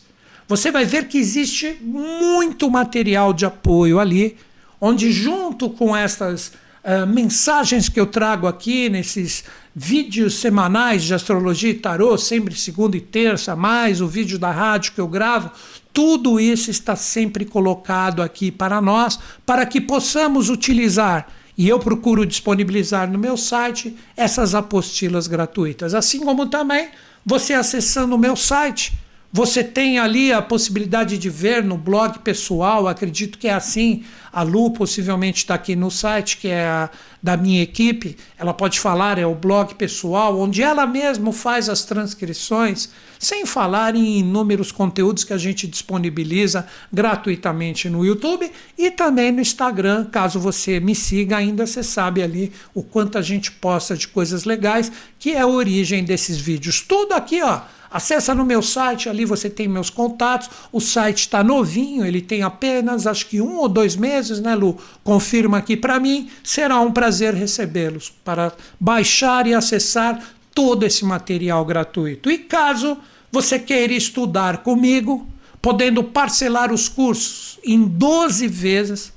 Você 0.47 0.69
vai 0.69 0.85
ver 0.85 1.07
que 1.07 1.17
existe 1.17 1.75
muito 1.81 2.69
material 2.69 3.33
de 3.33 3.43
apoio 3.43 3.99
ali, 3.99 4.37
onde, 4.79 5.11
junto 5.11 5.67
com 5.67 5.97
essas 5.97 6.49
uh, 6.83 7.07
mensagens 7.07 7.89
que 7.89 7.99
eu 7.99 8.05
trago 8.05 8.45
aqui 8.45 8.87
nesses 8.87 9.45
vídeos 9.75 10.35
semanais 10.35 11.03
de 11.03 11.13
astrologia 11.13 11.71
e 11.71 11.73
tarô, 11.73 12.17
sempre 12.17 12.55
segunda 12.55 12.95
e 12.95 13.01
terça, 13.01 13.55
mais 13.57 13.99
o 13.99 14.07
vídeo 14.07 14.39
da 14.39 14.49
rádio 14.49 14.93
que 14.93 15.01
eu 15.01 15.07
gravo, 15.07 15.51
tudo 15.91 16.39
isso 16.39 16.71
está 16.71 16.95
sempre 16.95 17.43
colocado 17.43 18.21
aqui 18.21 18.51
para 18.51 18.79
nós, 18.79 19.19
para 19.45 19.65
que 19.65 19.81
possamos 19.81 20.49
utilizar. 20.49 21.27
E 21.57 21.67
eu 21.67 21.79
procuro 21.79 22.25
disponibilizar 22.25 23.09
no 23.09 23.19
meu 23.19 23.35
site 23.37 23.95
essas 24.15 24.55
apostilas 24.55 25.27
gratuitas. 25.27 25.93
Assim 25.93 26.19
como 26.19 26.47
também 26.47 26.89
você 27.25 27.53
acessando 27.53 28.15
o 28.15 28.19
meu 28.19 28.35
site 28.35 28.93
você 29.35 29.65
tem 29.65 29.99
ali 29.99 30.31
a 30.31 30.41
possibilidade 30.41 31.17
de 31.17 31.29
ver 31.29 31.61
no 31.61 31.77
blog 31.77 32.19
pessoal, 32.19 32.87
acredito 32.87 33.37
que 33.37 33.49
é 33.49 33.53
assim. 33.53 34.05
A 34.31 34.43
Lu 34.43 34.71
possivelmente 34.71 35.39
está 35.39 35.55
aqui 35.55 35.75
no 35.75 35.91
site, 35.91 36.37
que 36.37 36.47
é 36.47 36.65
a, 36.65 36.89
da 37.21 37.35
minha 37.35 37.61
equipe. 37.61 38.15
Ela 38.37 38.53
pode 38.53 38.79
falar, 38.79 39.17
é 39.17 39.25
o 39.25 39.35
blog 39.35 39.75
pessoal, 39.75 40.39
onde 40.39 40.63
ela 40.63 40.87
mesma 40.87 41.33
faz 41.33 41.67
as 41.67 41.83
transcrições, 41.83 42.87
sem 43.19 43.45
falar 43.45 43.93
em 43.93 44.19
inúmeros 44.19 44.71
conteúdos 44.71 45.25
que 45.25 45.33
a 45.33 45.37
gente 45.37 45.67
disponibiliza 45.67 46.65
gratuitamente 46.91 47.89
no 47.89 48.05
YouTube 48.05 48.49
e 48.77 48.89
também 48.89 49.33
no 49.33 49.41
Instagram. 49.41 50.05
Caso 50.05 50.39
você 50.39 50.79
me 50.79 50.95
siga 50.95 51.35
ainda, 51.35 51.67
você 51.67 51.83
sabe 51.83 52.23
ali 52.23 52.53
o 52.73 52.81
quanto 52.81 53.17
a 53.17 53.21
gente 53.21 53.51
posta 53.51 53.97
de 53.97 54.07
coisas 54.07 54.45
legais, 54.45 54.89
que 55.19 55.31
é 55.31 55.41
a 55.41 55.47
origem 55.47 56.05
desses 56.05 56.37
vídeos. 56.37 56.79
Tudo 56.79 57.11
aqui, 57.11 57.43
ó 57.43 57.75
Acessa 57.95 58.35
no 58.35 58.43
meu 58.43 58.61
site, 58.61 59.07
ali 59.07 59.23
você 59.23 59.49
tem 59.49 59.69
meus 59.69 59.89
contatos. 59.89 60.49
O 60.69 60.81
site 60.81 61.19
está 61.19 61.41
novinho, 61.41 62.05
ele 62.05 62.19
tem 62.19 62.43
apenas 62.43 63.07
acho 63.07 63.25
que 63.27 63.39
um 63.39 63.55
ou 63.55 63.69
dois 63.69 63.95
meses, 63.95 64.41
né, 64.41 64.53
Lu? 64.53 64.77
Confirma 65.01 65.59
aqui 65.59 65.77
para 65.77 65.97
mim. 65.97 66.29
Será 66.43 66.81
um 66.81 66.91
prazer 66.91 67.33
recebê-los 67.33 68.09
para 68.09 68.51
baixar 68.77 69.47
e 69.47 69.53
acessar 69.53 70.21
todo 70.53 70.85
esse 70.85 71.05
material 71.05 71.63
gratuito. 71.63 72.29
E 72.29 72.37
caso 72.37 72.97
você 73.31 73.57
queira 73.57 73.93
estudar 73.93 74.57
comigo, 74.57 75.25
podendo 75.61 76.03
parcelar 76.03 76.73
os 76.73 76.89
cursos 76.89 77.57
em 77.63 77.81
12 77.81 78.45
vezes, 78.49 79.13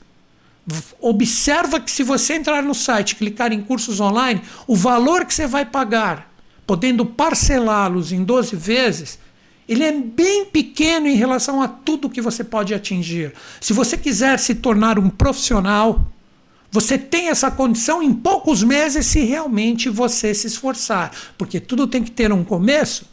observa 1.00 1.80
que 1.80 1.90
se 1.90 2.04
você 2.04 2.34
entrar 2.34 2.62
no 2.62 2.76
site, 2.76 3.16
clicar 3.16 3.52
em 3.52 3.60
cursos 3.60 3.98
online, 3.98 4.40
o 4.68 4.76
valor 4.76 5.24
que 5.24 5.34
você 5.34 5.48
vai 5.48 5.64
pagar 5.64 6.27
podendo 6.68 7.06
parcelá-los 7.06 8.12
em 8.12 8.22
12 8.22 8.54
vezes, 8.54 9.18
ele 9.66 9.82
é 9.82 9.90
bem 9.90 10.44
pequeno 10.44 11.06
em 11.06 11.14
relação 11.14 11.62
a 11.62 11.66
tudo 11.66 12.10
que 12.10 12.20
você 12.20 12.44
pode 12.44 12.74
atingir. 12.74 13.32
Se 13.58 13.72
você 13.72 13.96
quiser 13.96 14.38
se 14.38 14.54
tornar 14.54 14.98
um 14.98 15.08
profissional, 15.08 16.06
você 16.70 16.98
tem 16.98 17.30
essa 17.30 17.50
condição 17.50 18.02
em 18.02 18.12
poucos 18.12 18.62
meses 18.62 19.06
se 19.06 19.20
realmente 19.20 19.88
você 19.88 20.34
se 20.34 20.46
esforçar, 20.46 21.10
porque 21.38 21.58
tudo 21.58 21.86
tem 21.86 22.04
que 22.04 22.10
ter 22.10 22.30
um 22.30 22.44
começo. 22.44 23.07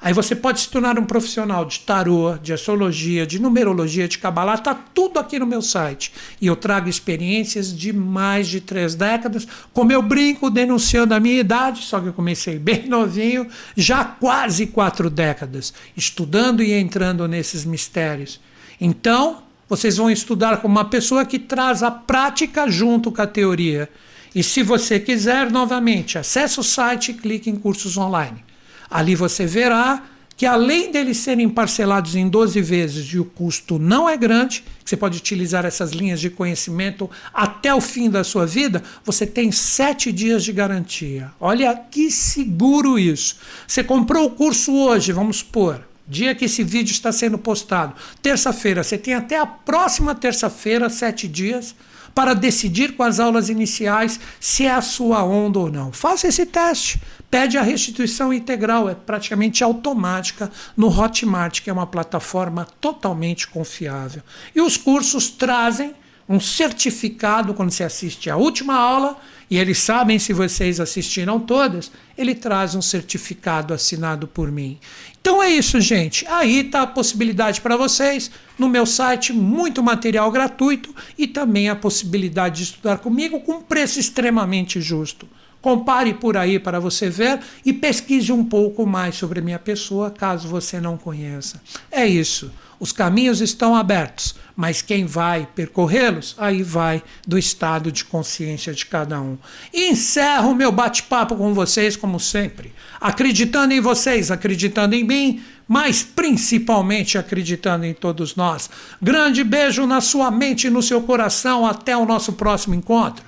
Aí 0.00 0.12
você 0.12 0.36
pode 0.36 0.60
se 0.60 0.68
tornar 0.68 0.98
um 0.98 1.04
profissional 1.04 1.64
de 1.64 1.80
tarô, 1.80 2.36
de 2.42 2.52
astrologia, 2.52 3.26
de 3.26 3.38
numerologia, 3.38 4.06
de 4.06 4.18
cabalá, 4.18 4.54
está 4.54 4.74
tudo 4.74 5.18
aqui 5.18 5.38
no 5.38 5.46
meu 5.46 5.62
site. 5.62 6.12
E 6.40 6.46
eu 6.46 6.56
trago 6.56 6.88
experiências 6.88 7.76
de 7.76 7.92
mais 7.92 8.48
de 8.48 8.60
três 8.60 8.94
décadas, 8.94 9.46
como 9.72 9.92
eu 9.92 10.02
brinco 10.02 10.50
denunciando 10.50 11.14
a 11.14 11.20
minha 11.20 11.40
idade, 11.40 11.82
só 11.82 12.00
que 12.00 12.06
eu 12.06 12.12
comecei 12.12 12.58
bem 12.58 12.86
novinho, 12.88 13.48
já 13.76 14.04
quase 14.04 14.66
quatro 14.66 15.08
décadas, 15.08 15.72
estudando 15.96 16.62
e 16.62 16.72
entrando 16.72 17.26
nesses 17.26 17.64
mistérios. 17.64 18.40
Então, 18.80 19.42
vocês 19.68 19.96
vão 19.96 20.10
estudar 20.10 20.58
com 20.58 20.68
uma 20.68 20.84
pessoa 20.84 21.24
que 21.24 21.38
traz 21.38 21.82
a 21.82 21.90
prática 21.90 22.68
junto 22.70 23.10
com 23.10 23.22
a 23.22 23.26
teoria. 23.26 23.88
E 24.34 24.42
se 24.42 24.62
você 24.62 25.00
quiser, 25.00 25.50
novamente, 25.50 26.18
acesse 26.18 26.60
o 26.60 26.62
site 26.62 27.10
e 27.10 27.14
clique 27.14 27.50
em 27.50 27.56
cursos 27.56 27.96
online. 27.96 28.44
Ali 28.90 29.14
você 29.14 29.46
verá 29.46 30.02
que 30.36 30.44
além 30.44 30.90
deles 30.90 31.16
serem 31.16 31.48
parcelados 31.48 32.14
em 32.14 32.28
12 32.28 32.60
vezes 32.60 33.06
e 33.06 33.18
o 33.18 33.24
custo 33.24 33.78
não 33.78 34.08
é 34.08 34.16
grande, 34.16 34.62
você 34.84 34.96
pode 34.96 35.16
utilizar 35.16 35.64
essas 35.64 35.92
linhas 35.92 36.20
de 36.20 36.28
conhecimento 36.28 37.10
até 37.32 37.74
o 37.74 37.80
fim 37.80 38.10
da 38.10 38.22
sua 38.22 38.44
vida, 38.44 38.82
você 39.02 39.26
tem 39.26 39.50
sete 39.50 40.12
dias 40.12 40.44
de 40.44 40.52
garantia. 40.52 41.30
Olha 41.40 41.74
que 41.74 42.10
seguro 42.10 42.98
isso. 42.98 43.36
Você 43.66 43.82
comprou 43.82 44.26
o 44.26 44.30
curso 44.30 44.74
hoje, 44.74 45.10
vamos 45.10 45.38
supor, 45.38 45.80
dia 46.06 46.34
que 46.34 46.44
esse 46.44 46.62
vídeo 46.62 46.92
está 46.92 47.10
sendo 47.10 47.38
postado, 47.38 47.94
terça-feira, 48.20 48.84
você 48.84 48.98
tem 48.98 49.14
até 49.14 49.38
a 49.38 49.46
próxima 49.46 50.14
terça-feira, 50.14 50.90
sete 50.90 51.26
dias, 51.26 51.74
para 52.16 52.32
decidir 52.32 52.96
com 52.96 53.02
as 53.02 53.20
aulas 53.20 53.50
iniciais 53.50 54.18
se 54.40 54.64
é 54.64 54.70
a 54.70 54.80
sua 54.80 55.22
onda 55.22 55.58
ou 55.58 55.70
não. 55.70 55.92
Faça 55.92 56.26
esse 56.26 56.46
teste. 56.46 56.98
Pede 57.30 57.58
a 57.58 57.62
restituição 57.62 58.32
integral, 58.32 58.88
é 58.88 58.94
praticamente 58.94 59.64
automática 59.64 60.50
no 60.76 60.88
Hotmart, 60.88 61.60
que 61.60 61.70
é 61.70 61.72
uma 61.72 61.86
plataforma 61.86 62.66
totalmente 62.80 63.48
confiável. 63.48 64.22
E 64.54 64.60
os 64.60 64.76
cursos 64.76 65.28
trazem 65.28 65.94
um 66.28 66.40
certificado 66.40 67.54
quando 67.54 67.70
você 67.70 67.84
assiste 67.84 68.28
a 68.28 68.36
última 68.36 68.74
aula, 68.74 69.16
e 69.48 69.58
eles 69.58 69.78
sabem 69.78 70.18
se 70.18 70.32
vocês 70.32 70.80
assistiram 70.80 71.38
todas, 71.38 71.92
ele 72.18 72.34
traz 72.34 72.74
um 72.74 72.82
certificado 72.82 73.72
assinado 73.72 74.26
por 74.26 74.50
mim. 74.50 74.78
Então 75.20 75.40
é 75.40 75.48
isso, 75.48 75.80
gente. 75.80 76.26
Aí 76.26 76.60
está 76.60 76.82
a 76.82 76.86
possibilidade 76.86 77.60
para 77.60 77.76
vocês, 77.76 78.30
no 78.58 78.68
meu 78.68 78.84
site, 78.84 79.32
muito 79.32 79.82
material 79.82 80.30
gratuito 80.32 80.94
e 81.16 81.28
também 81.28 81.68
a 81.68 81.76
possibilidade 81.76 82.56
de 82.56 82.62
estudar 82.64 82.98
comigo 82.98 83.40
com 83.40 83.52
um 83.52 83.62
preço 83.62 84.00
extremamente 84.00 84.80
justo. 84.80 85.28
Compare 85.60 86.14
por 86.14 86.36
aí 86.36 86.58
para 86.58 86.78
você 86.78 87.10
ver 87.10 87.40
e 87.64 87.72
pesquise 87.72 88.32
um 88.32 88.44
pouco 88.44 88.86
mais 88.86 89.16
sobre 89.16 89.40
minha 89.40 89.58
pessoa, 89.58 90.10
caso 90.10 90.48
você 90.48 90.80
não 90.80 90.96
conheça. 90.96 91.60
É 91.90 92.06
isso. 92.06 92.52
Os 92.78 92.92
caminhos 92.92 93.40
estão 93.40 93.74
abertos, 93.74 94.34
mas 94.54 94.82
quem 94.82 95.06
vai 95.06 95.48
percorrê-los, 95.54 96.34
aí 96.38 96.62
vai 96.62 97.02
do 97.26 97.38
estado 97.38 97.90
de 97.90 98.04
consciência 98.04 98.74
de 98.74 98.84
cada 98.84 99.20
um. 99.20 99.38
E 99.72 99.88
encerro 99.88 100.54
meu 100.54 100.70
bate-papo 100.70 101.36
com 101.36 101.54
vocês, 101.54 101.96
como 101.96 102.20
sempre, 102.20 102.74
acreditando 103.00 103.72
em 103.72 103.80
vocês, 103.80 104.30
acreditando 104.30 104.94
em 104.94 105.04
mim, 105.04 105.42
mas 105.66 106.02
principalmente 106.02 107.16
acreditando 107.16 107.86
em 107.86 107.94
todos 107.94 108.36
nós. 108.36 108.68
Grande 109.00 109.42
beijo 109.42 109.86
na 109.86 110.02
sua 110.02 110.30
mente 110.30 110.66
e 110.66 110.70
no 110.70 110.82
seu 110.82 111.02
coração. 111.02 111.66
Até 111.66 111.96
o 111.96 112.04
nosso 112.04 112.34
próximo 112.34 112.74
encontro. 112.74 113.24